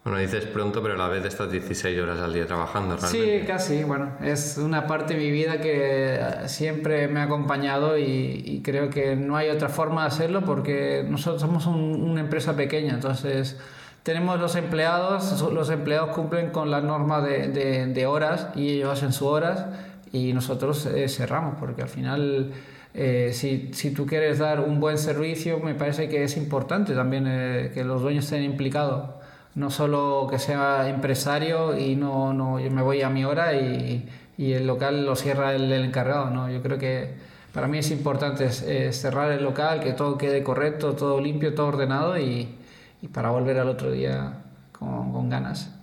Bueno, 0.07 0.21
dices 0.21 0.45
pronto, 0.45 0.81
pero 0.81 0.93
a 0.93 0.97
la 0.97 1.09
vez 1.09 1.25
estás 1.25 1.51
16 1.51 1.99
horas 1.99 2.19
al 2.21 2.33
día 2.33 2.47
trabajando, 2.47 2.95
realmente. 2.95 3.39
Sí, 3.41 3.45
casi. 3.45 3.83
Bueno, 3.83 4.13
es 4.23 4.57
una 4.57 4.87
parte 4.87 5.15
de 5.15 5.19
mi 5.19 5.29
vida 5.31 5.59
que 5.59 6.17
siempre 6.45 7.09
me 7.09 7.19
ha 7.19 7.23
acompañado 7.23 7.97
y, 7.97 8.61
creo 8.63 8.89
que 8.89 9.17
no 9.17 9.35
hay 9.35 9.49
otra 9.49 9.67
forma 9.67 10.03
de 10.03 10.07
hacerlo 10.07 10.45
porque 10.45 11.05
nosotros 11.05 11.41
somos 11.41 11.65
una 11.65 12.21
empresa 12.21 12.55
pequeña, 12.55 12.93
entonces 12.93 13.57
tenemos 14.03 14.39
los 14.39 14.55
empleados, 14.55 15.41
los 15.51 15.69
empleados 15.69 16.15
cumplen 16.15 16.51
con 16.51 16.71
la 16.71 16.79
norma 16.79 17.19
de, 17.19 17.87
de, 17.87 18.05
horas 18.05 18.47
y 18.55 18.69
ellos 18.69 18.89
hacen 18.89 19.11
sus 19.11 19.27
horas 19.27 19.65
y 20.13 20.31
nosotros 20.31 20.85
eh, 20.85 21.09
cerramos 21.09 21.55
porque 21.59 21.81
al 21.81 21.89
final... 21.89 22.53
Eh, 22.99 23.29
si, 23.31 23.69
si, 23.73 23.91
tú 23.91 24.07
quieres 24.07 24.39
dar 24.39 24.59
un 24.59 24.79
buen 24.79 24.97
servicio, 24.97 25.59
me 25.59 25.75
parece 25.75 26.09
que 26.09 26.23
es 26.23 26.35
importante 26.35 26.95
también 26.95 27.25
eh, 27.27 27.69
que 27.71 27.83
los 27.83 28.01
dueños 28.01 28.23
estén 28.23 28.41
implicados 28.43 29.16
no 29.57 29.71
solo 29.71 30.27
que 30.29 30.37
sea 30.37 30.87
empresario 30.87 31.75
y 31.75 31.95
no, 31.95 32.31
no 32.31 32.59
yo 32.59 32.69
me 32.69 32.83
voy 32.83 33.01
a 33.01 33.09
mi 33.09 33.25
hora 33.25 33.55
y, 33.55 34.07
y 34.37 34.53
el 34.53 34.67
local 34.67 35.03
lo 35.03 35.15
cierra 35.15 35.55
el, 35.55 35.73
encargado, 35.73 36.29
¿no? 36.29 36.47
Yo 36.51 36.61
creo 36.61 36.77
que 36.77 37.15
para 37.53 37.67
mí 37.67 37.79
es 37.79 37.89
importante 37.89 38.51
cerrar 38.51 39.31
el 39.31 39.43
local, 39.43 39.79
que 39.79 39.93
todo 39.93 40.15
quede 40.15 40.43
correcto, 40.43 40.93
todo 40.93 41.19
limpio, 41.19 41.55
todo 41.55 41.69
ordenado 41.69 42.19
y, 42.19 42.55
y 43.01 43.07
para 43.07 43.31
volver 43.31 43.57
al 43.57 43.69
otro 43.69 43.89
día 43.89 44.43
con, 44.71 45.11
con 45.11 45.27
ganas. 45.27 45.73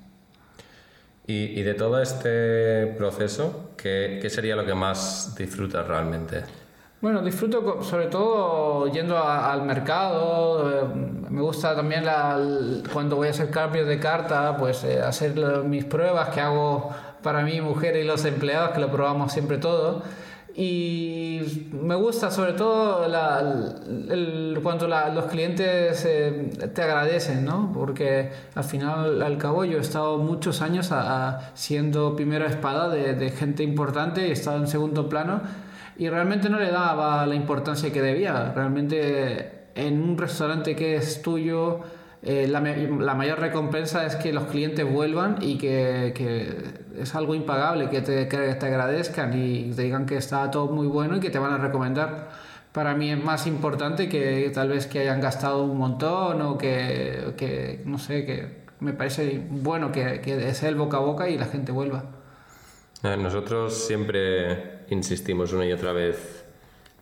Y, 1.26 1.58
y, 1.58 1.62
de 1.64 1.74
todo 1.74 2.00
este 2.00 2.87
proceso, 2.96 3.72
¿qué, 3.76 4.20
¿qué 4.22 4.30
sería 4.30 4.54
lo 4.54 4.64
que 4.64 4.74
más 4.74 5.34
disfrutas 5.37 5.84
realmente? 5.88 6.44
Bueno, 7.04 7.20
disfruto 7.20 7.82
sobre 7.82 8.06
todo 8.06 8.86
yendo 8.86 9.18
al 9.18 9.60
mercado. 9.66 10.70
Eh, 10.70 10.84
me 11.28 11.42
gusta 11.42 11.76
también 11.76 12.02
cuando 12.94 13.16
voy 13.16 13.28
a 13.28 13.30
hacer 13.32 13.50
cambios 13.50 13.86
de 13.86 14.00
carta, 14.00 14.56
pues 14.56 14.84
eh, 14.84 15.02
hacer 15.02 15.34
mis 15.64 15.84
pruebas 15.84 16.30
que 16.30 16.40
hago 16.40 16.88
para 17.22 17.42
mi 17.42 17.60
mujer 17.60 17.94
y 17.96 18.04
los 18.04 18.24
empleados, 18.24 18.70
que 18.70 18.80
lo 18.80 18.90
probamos 18.90 19.34
siempre 19.34 19.58
todo. 19.58 20.02
Y 20.56 21.68
me 21.72 21.94
gusta 21.94 22.30
sobre 22.30 22.54
todo 22.54 23.06
cuando 24.62 24.88
los 24.88 25.26
clientes 25.26 26.06
eh, 26.06 26.52
te 26.74 26.82
agradecen, 26.82 27.44
¿no? 27.44 27.70
Porque 27.74 28.32
al 28.54 28.64
final, 28.64 29.20
al 29.20 29.36
cabo, 29.36 29.66
yo 29.66 29.76
he 29.76 29.82
estado 29.82 30.16
muchos 30.16 30.62
años 30.62 30.90
siendo 31.52 32.16
primera 32.16 32.46
espada 32.46 32.88
de, 32.88 33.12
de 33.12 33.30
gente 33.30 33.62
importante 33.62 34.26
y 34.26 34.30
he 34.30 34.32
estado 34.32 34.56
en 34.56 34.68
segundo 34.68 35.06
plano 35.10 35.42
y 35.96 36.09
realmente 36.09 36.48
no 36.48 36.59
le 36.59 36.70
daba 36.70 37.26
la 37.26 37.35
importancia 37.35 37.92
que 37.92 38.02
debía. 38.02 38.52
Realmente 38.54 39.68
en 39.74 40.02
un 40.02 40.18
restaurante 40.18 40.74
que 40.74 40.96
es 40.96 41.22
tuyo, 41.22 41.80
eh, 42.22 42.48
la, 42.48 42.61
mayor 43.14 43.38
recompensa 43.38 44.07
es 44.07 44.16
que 44.16 44.33
los 44.33 44.44
clientes 44.44 44.90
vuelvan 44.90 45.38
y 45.40 45.59
que, 45.59 46.12
que 46.14 47.00
es 47.00 47.14
algo 47.14 47.35
impagable, 47.35 47.90
que 47.90 48.00
te, 48.00 48.28
que 48.28 48.54
te 48.54 48.66
agradezcan 48.66 49.38
y 49.38 49.70
te 49.72 49.83
digan 49.83 50.07
que 50.07 50.16
está 50.16 50.50
todo 50.50 50.68
muy 50.68 50.87
bueno 50.87 51.16
y 51.16 51.20
que 51.20 51.30
te 51.30 51.38
van 51.38 51.52
a 51.52 51.59
recomendar. 51.59 52.30
Para 52.72 52.94
mí 52.94 53.11
es 53.11 53.22
más 53.22 53.46
importante 53.46 54.09
que 54.09 54.50
tal 54.54 54.70
vez 54.70 54.87
que 54.87 55.00
hayan 55.00 55.20
gastado 55.20 55.64
un 55.64 55.78
montón 55.78 56.40
o 56.42 56.59
que, 56.59 57.35
que 57.37 57.83
no 57.85 57.98
sé, 57.98 58.24
que 58.24 58.64
me 58.80 58.94
parece 58.94 59.46
bueno 59.48 59.92
que, 59.92 60.20
que 60.20 60.54
sea 60.54 60.70
el 60.70 60.76
boca 60.76 60.96
a 60.96 61.00
boca 61.00 61.28
y 61.28 61.38
la 61.38 61.46
gente 61.46 61.72
vuelva. 61.72 62.04
Eh, 63.02 63.16
nosotros 63.18 63.87
siempre 63.87 64.73
insistimos 64.90 65.53
una 65.53 65.66
y 65.66 65.73
otra 65.73 65.92
vez 65.92 66.44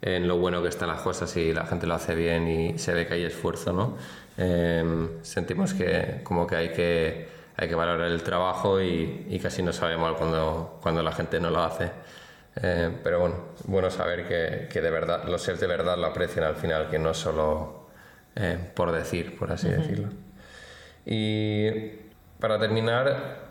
en 0.01 0.27
lo 0.27 0.39
bueno 0.39 0.63
que 0.63 0.69
están 0.69 0.89
las 0.89 1.01
cosas 1.01 1.37
y 1.37 1.53
la 1.53 1.67
gente 1.67 1.87
lo 1.87 1.95
hace 1.95 2.15
bien 2.15 2.49
y 2.49 2.79
se 2.79 2.93
ve 2.93 3.07
que 3.07 3.15
hay 3.15 3.25
esfuerzo, 3.25 3.73
¿no? 3.73 3.97
Em, 4.37 5.23
sentimos 5.23 5.75
que 5.75 6.21
como 6.25 6.47
que 6.47 6.57
hay 6.57 6.73
que, 6.73 7.29
hay 7.57 7.69
que 7.69 7.75
valorar 7.75 8.11
el 8.11 8.23
trabajo 8.23 8.81
y, 8.81 9.27
y 9.29 9.39
casi 9.39 9.63
no 9.63 9.73
sabemos 9.73 10.17
cuando, 10.19 10.79
cuando 10.83 11.03
la 11.03 11.13
gente 11.13 11.39
no 11.41 11.51
lo 11.51 11.63
hace. 11.63 11.91
Eh, 12.63 12.91
pero 13.03 13.21
bueno, 13.21 13.37
bueno 13.65 13.91
saber 13.91 14.27
que, 14.29 14.69
que, 14.71 14.81
de 14.81 14.91
verdad, 14.91 15.25
los 15.27 15.43
seres 15.43 15.61
de 15.61 15.67
verdad 15.67 15.97
lo 15.97 16.07
aprecian 16.07 16.45
al 16.45 16.57
final, 16.57 16.89
que 16.91 16.99
no 16.99 17.15
solo 17.15 17.83
eh, 18.37 18.59
por 18.75 18.93
decir, 18.93 19.39
por 19.39 19.53
así 19.53 19.69
decirlo. 19.69 20.09
Y 21.05 21.71
para 22.41 22.59
terminar, 22.59 23.42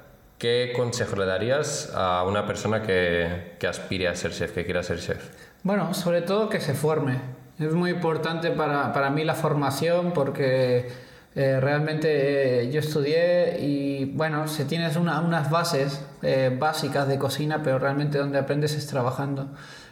¿Qué 0.41 0.73
consejo 0.75 1.17
le 1.17 1.27
darías 1.27 1.91
a 1.93 2.23
una 2.23 2.47
persona 2.47 2.81
que, 2.81 3.53
que, 3.59 3.67
aspire 3.67 4.07
a 4.07 4.15
ser 4.15 4.31
chef, 4.31 4.53
que 4.53 4.65
quiera 4.65 4.81
ser 4.81 4.99
chef? 4.99 5.29
Bueno, 5.61 5.93
sobre 5.93 6.23
todo 6.23 6.49
que 6.49 6.59
se 6.59 6.73
forme. 6.73 7.19
Es 7.59 7.71
muy 7.73 7.91
importante 7.91 8.49
para, 8.49 8.91
para 8.91 9.11
mí 9.11 9.23
la 9.23 9.35
formación 9.35 10.13
porque 10.13 10.89
eh, 11.35 11.59
realmente 11.59 12.63
eh, 12.63 12.71
yo 12.71 12.79
estudié 12.79 13.59
y 13.59 14.05
bueno, 14.15 14.47
si 14.47 14.63
tienes 14.63 14.95
una, 14.95 15.19
unas 15.19 15.51
bases 15.51 16.03
eh, 16.23 16.49
básicas 16.59 17.07
de 17.07 17.19
cocina, 17.19 17.61
pero 17.63 17.77
realmente 17.77 18.17
donde 18.17 18.39
aprendes 18.39 18.73
es 18.73 18.87
trabajando. 18.87 19.49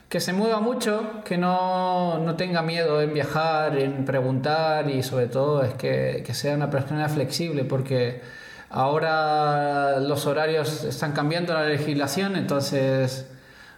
Que 0.10 0.20
se 0.20 0.34
mueva 0.34 0.62
mucho, 0.62 1.22
que 1.26 1.38
no, 1.38 2.18
no 2.18 2.36
tenga 2.38 2.64
miedo 2.64 3.04
en 3.04 3.14
viajar, 3.14 3.78
en 3.78 4.04
preguntar 4.04 4.90
y 4.90 5.04
sobre 5.04 5.28
todo 5.28 5.62
es 5.62 5.76
que, 5.76 6.24
que 6.26 6.34
sea 6.34 6.56
una 6.56 6.72
persona 6.72 7.08
flexible 7.08 7.66
porque 7.66 8.39
Ahora 8.70 10.00
los 10.00 10.28
horarios 10.28 10.84
están 10.84 11.14
cambiando 11.14 11.54
la 11.54 11.66
legislación, 11.66 12.36
entonces 12.36 13.26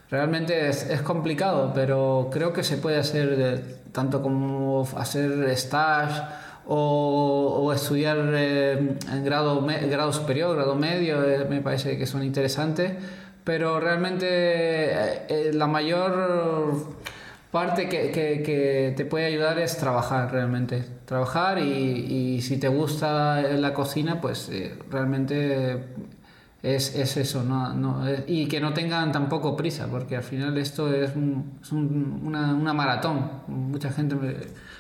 realmente 0.10 0.68
es, 0.68 1.02
complicado, 1.02 1.72
pero 1.74 2.30
creo 2.32 2.52
que 2.52 2.64
se 2.64 2.76
puede 2.76 2.98
hacer 2.98 3.80
tanto 3.94 4.22
como 4.22 4.86
hacer 4.98 5.44
stage 5.52 6.22
o, 6.68 7.62
o 7.64 7.74
estudiar 7.74 8.18
eh, 8.34 8.98
en 9.12 9.24
grado, 9.24 9.66
grado 9.66 10.12
superior, 10.12 10.56
grado 10.58 10.76
medio, 10.76 11.24
eh, 11.24 11.46
me 11.50 11.62
parece 11.62 11.98
que 11.98 12.06
son 12.06 12.24
interesantes, 12.24 12.92
pero 13.46 13.80
realmente 13.80 14.28
eh, 14.30 15.52
la 15.54 15.68
mayor 15.68 17.01
parte 17.52 17.90
que, 17.90 18.12
que, 18.12 18.42
que, 18.44 18.94
te 18.96 19.06
puede 19.06 19.26
ayudar 19.26 19.60
es 19.60 19.78
trabajar 19.78 20.32
realmente. 20.32 20.84
Trabajar 21.06 21.60
y, 21.60 22.38
y 22.38 22.42
si 22.42 22.58
te 22.58 22.68
gusta 22.70 23.42
la 23.42 23.74
cocina, 23.74 24.22
pues 24.22 24.50
eh, 24.50 24.78
realmente 24.90 25.84
es, 26.64 26.96
es 26.96 27.18
eso. 27.18 27.44
¿no? 27.44 27.74
no 27.74 28.08
eh, 28.08 28.24
y 28.28 28.48
que 28.48 28.60
no 28.62 28.74
tengan 28.74 29.12
tampoco 29.12 29.56
prisa, 29.58 29.88
porque 29.92 30.16
al 30.16 30.24
final 30.24 30.58
esto 30.58 30.94
es, 30.94 31.16
un, 31.16 31.60
es 31.62 31.72
un, 31.72 32.22
una, 32.24 32.54
una, 32.54 32.74
maratón. 32.74 33.30
Mucha 33.48 33.92
gente, 33.92 34.16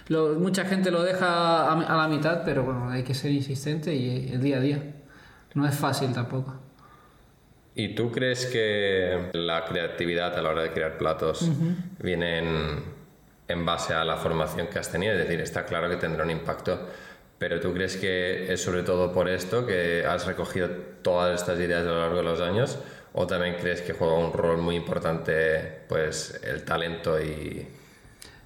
lo, 0.07 0.39
mucha 0.39 0.65
gente 0.65 0.91
lo 0.91 1.03
deja 1.03 1.27
a, 1.27 1.73
a 1.73 1.97
la 1.97 2.07
mitad, 2.07 2.43
pero 2.45 2.63
bueno, 2.63 2.89
hay 2.89 3.03
que 3.03 3.13
ser 3.13 3.31
insistente 3.31 3.93
y 3.93 4.29
el 4.31 4.41
día 4.41 4.57
a 4.57 4.61
día. 4.61 4.95
No 5.53 5.67
es 5.67 5.75
fácil 5.75 6.13
tampoco. 6.13 6.60
¿Y 7.73 7.95
tú 7.95 8.11
crees 8.11 8.45
que 8.47 9.29
la 9.33 9.63
creatividad 9.65 10.37
a 10.37 10.41
la 10.41 10.49
hora 10.49 10.63
de 10.63 10.71
crear 10.71 10.97
platos 10.97 11.49
viene 11.99 12.39
en, 13.47 13.65
base 13.65 13.93
a 13.93 14.03
la 14.03 14.17
formación 14.17 14.67
que 14.67 14.79
has 14.79 14.91
tenido? 14.91 15.13
Es 15.13 15.19
decir, 15.19 15.39
está 15.39 15.65
claro 15.65 15.89
que 15.89 15.95
tendrá 15.95 16.23
un 16.23 16.31
impacto, 16.31 16.89
pero 17.37 17.59
tú 17.59 17.73
crees 17.73 17.95
que 17.95 18.51
es 18.51 18.61
sobre 18.61 18.83
todo 18.83 19.13
por 19.13 19.29
esto 19.29 19.65
que 19.65 20.05
has 20.05 20.25
recogido 20.25 20.69
todas 21.01 21.39
estas 21.39 21.59
ideas 21.59 21.83
a 21.83 21.91
lo 21.91 21.99
largo 21.99 22.17
de 22.17 22.23
los 22.23 22.41
años 22.41 22.77
o 23.13 23.25
también 23.27 23.55
crees 23.59 23.81
que 23.81 23.93
juega 23.93 24.15
un 24.15 24.33
rol 24.33 24.57
muy 24.57 24.75
importante 24.75 25.79
pues 25.87 26.39
el 26.43 26.63
talento 26.63 27.21
y 27.21 27.67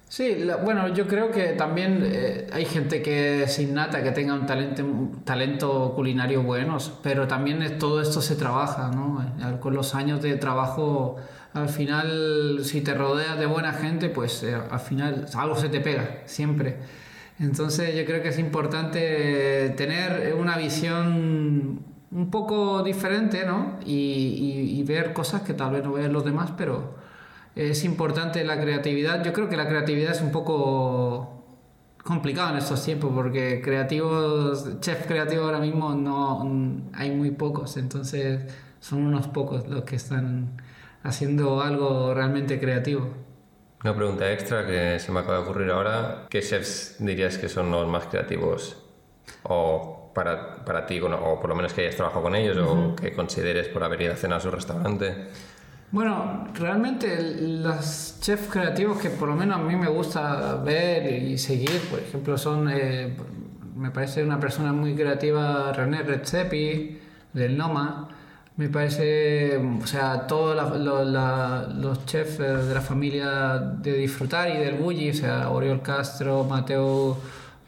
Sí, 0.08 0.46
bueno, 0.64 0.88
yo 0.94 1.08
creo 1.08 1.32
que 1.32 1.48
también 1.54 2.00
eh, 2.04 2.46
hay 2.52 2.64
gente 2.64 3.02
que 3.02 3.42
es 3.42 3.58
innata, 3.58 4.04
que 4.04 4.12
tenga 4.12 4.34
un 4.34 4.46
talento, 4.46 4.84
talento 5.24 5.92
culinario 5.96 6.42
bueno, 6.42 6.78
pero 7.02 7.26
también 7.26 7.76
todo 7.78 8.00
esto 8.00 8.22
se 8.22 8.36
trabaja, 8.36 8.90
¿no? 8.92 9.58
Con 9.60 9.74
los 9.74 9.96
años 9.96 10.22
de 10.22 10.36
trabajo, 10.36 11.16
al 11.54 11.68
final, 11.68 12.60
si 12.62 12.82
te 12.82 12.94
rodeas 12.94 13.36
de 13.38 13.46
buena 13.46 13.72
gente, 13.72 14.08
pues 14.08 14.44
eh, 14.44 14.54
al 14.54 14.78
final 14.80 15.26
algo 15.34 15.56
se 15.56 15.68
te 15.68 15.80
pega, 15.80 16.22
siempre. 16.26 16.76
Entonces 17.40 17.94
yo 17.96 18.04
creo 18.06 18.22
que 18.22 18.28
es 18.28 18.38
importante 18.38 19.70
tener 19.76 20.34
una 20.34 20.56
visión 20.56 21.80
un 22.12 22.30
poco 22.30 22.82
diferente, 22.84 23.44
¿no? 23.44 23.78
Y, 23.84 24.78
y 24.78 24.82
ver 24.84 25.12
cosas 25.12 25.42
que 25.42 25.52
tal 25.52 25.72
vez 25.72 25.82
no 25.84 25.92
vean 25.92 26.12
los 26.12 26.24
demás, 26.24 26.52
pero 26.56 26.94
es 27.56 27.84
importante 27.84 28.44
la 28.44 28.60
creatividad. 28.60 29.24
Yo 29.24 29.32
creo 29.32 29.48
que 29.48 29.56
la 29.56 29.66
creatividad 29.66 30.12
es 30.12 30.20
un 30.20 30.30
poco 30.30 31.32
complicado 32.04 32.50
en 32.50 32.58
estos 32.58 32.84
tiempos 32.84 33.10
porque 33.12 33.60
creativos, 33.62 34.78
chef 34.80 35.06
creativo 35.06 35.44
ahora 35.44 35.58
mismo 35.58 35.94
no 35.94 36.88
hay 36.92 37.10
muy 37.10 37.32
pocos, 37.32 37.76
entonces 37.78 38.42
son 38.78 39.04
unos 39.04 39.26
pocos 39.26 39.66
los 39.66 39.82
que 39.82 39.96
están 39.96 40.62
haciendo 41.02 41.60
algo 41.62 42.14
realmente 42.14 42.60
creativo. 42.60 43.08
Una 43.82 43.94
pregunta 43.94 44.30
extra 44.32 44.66
que 44.66 44.98
se 45.00 45.10
me 45.10 45.20
acaba 45.20 45.38
de 45.38 45.44
ocurrir 45.44 45.70
ahora, 45.70 46.26
¿qué 46.28 46.40
chefs 46.42 46.96
dirías 46.98 47.38
que 47.38 47.48
son 47.48 47.70
los 47.70 47.88
más 47.88 48.06
creativos? 48.06 48.82
O 49.42 50.12
para, 50.14 50.64
para 50.64 50.86
ti, 50.86 51.00
o 51.00 51.40
por 51.40 51.48
lo 51.48 51.54
menos 51.54 51.72
que 51.72 51.82
hayas 51.82 51.96
trabajado 51.96 52.22
con 52.22 52.34
ellos, 52.34 52.56
o 52.58 52.96
que 52.96 53.12
consideres 53.12 53.68
por 53.68 53.82
haber 53.82 54.02
ido 54.02 54.12
a 54.12 54.16
cenar 54.16 54.38
a 54.38 54.40
su 54.40 54.50
restaurante. 54.50 55.28
Bueno, 55.92 56.48
realmente 56.54 57.36
los 57.40 58.18
chefs 58.20 58.48
creativos 58.50 58.98
que 58.98 59.08
por 59.08 59.28
lo 59.28 59.36
menos 59.36 59.60
a 59.60 59.62
mí 59.62 59.76
me 59.76 59.86
gusta 59.88 60.56
ver 60.56 61.12
y 61.12 61.38
seguir, 61.38 61.80
por 61.88 62.00
ejemplo, 62.00 62.36
son, 62.36 62.68
eh, 62.70 63.16
me 63.76 63.90
parece 63.90 64.24
una 64.24 64.40
persona 64.40 64.72
muy 64.72 64.94
creativa 64.94 65.72
René 65.72 66.02
Redzepi 66.02 66.98
del 67.32 67.56
Noma. 67.56 68.08
Me 68.56 68.68
parece, 68.68 69.58
o 69.58 69.86
sea, 69.86 70.26
todos 70.26 70.56
los 71.76 72.06
chefs 72.06 72.38
de 72.38 72.74
la 72.74 72.80
familia 72.80 73.58
de 73.58 73.92
Disfrutar 73.98 74.48
y 74.50 74.56
del 74.58 74.74
Bulli, 74.76 75.10
o 75.10 75.14
sea, 75.14 75.50
Oriol 75.50 75.82
Castro, 75.82 76.44
Mateo, 76.44 77.18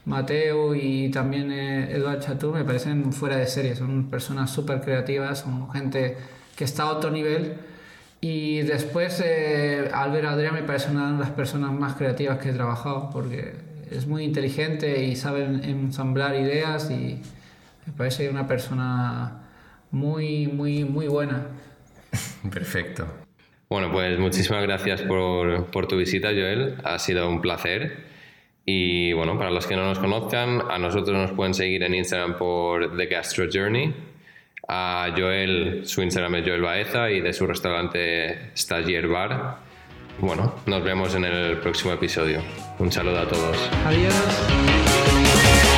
Mateo 0.05 0.75
y 0.75 1.09
también 1.11 1.51
eh, 1.51 1.91
Eduard 1.95 2.43
me 2.53 2.65
parecen 2.65 3.13
fuera 3.13 3.37
de 3.37 3.47
serie. 3.47 3.75
Son 3.75 4.09
personas 4.09 4.49
súper 4.51 4.81
creativas, 4.81 5.39
son 5.39 5.69
gente 5.71 6.17
que 6.55 6.63
está 6.65 6.83
a 6.83 6.91
otro 6.91 7.11
nivel 7.11 7.68
y 8.21 8.61
después 8.63 9.21
eh, 9.25 9.89
Albert 9.93 10.25
Adrián 10.25 10.53
me 10.53 10.63
parece 10.63 10.91
una 10.91 11.13
de 11.13 11.19
las 11.19 11.29
personas 11.29 11.71
más 11.71 11.95
creativas 11.95 12.37
que 12.39 12.49
he 12.49 12.53
trabajado 12.53 13.09
porque 13.11 13.53
es 13.89 14.07
muy 14.07 14.23
inteligente 14.23 15.03
y 15.03 15.15
sabe 15.15 15.43
ensamblar 15.43 16.35
ideas 16.35 16.91
y 16.91 17.21
me 17.85 17.93
parece 17.95 18.29
una 18.29 18.45
persona 18.45 19.41
muy, 19.91 20.47
muy, 20.47 20.83
muy 20.83 21.07
buena. 21.07 21.47
Perfecto. 22.51 23.07
Bueno, 23.69 23.91
pues 23.91 24.19
muchísimas 24.19 24.63
gracias 24.63 25.01
por, 25.03 25.67
por 25.67 25.87
tu 25.87 25.95
visita, 25.95 26.29
Joel. 26.29 26.75
Ha 26.83 26.99
sido 26.99 27.29
un 27.29 27.39
placer. 27.39 28.09
Y 28.65 29.13
bueno, 29.13 29.37
para 29.37 29.49
los 29.49 29.65
que 29.65 29.75
no 29.75 29.83
nos 29.85 29.99
conozcan, 29.99 30.61
a 30.69 30.77
nosotros 30.77 31.15
nos 31.15 31.31
pueden 31.31 31.53
seguir 31.53 31.83
en 31.83 31.95
Instagram 31.95 32.37
por 32.37 32.97
The 32.97 33.05
Gastro 33.05 33.45
Journey 33.51 33.93
a 34.69 35.11
Joel, 35.17 35.81
su 35.85 36.03
Instagram 36.03 36.35
es 36.35 36.47
Joel 36.47 36.61
Baeza 36.61 37.09
y 37.09 37.21
de 37.21 37.33
su 37.33 37.47
restaurante 37.47 38.51
Stagier 38.55 39.07
Bar. 39.07 39.57
Bueno, 40.19 40.55
nos 40.67 40.83
vemos 40.83 41.15
en 41.15 41.25
el 41.25 41.57
próximo 41.57 41.91
episodio. 41.93 42.41
Un 42.77 42.91
saludo 42.91 43.19
a 43.19 43.27
todos. 43.27 43.57
Adiós. 43.85 45.68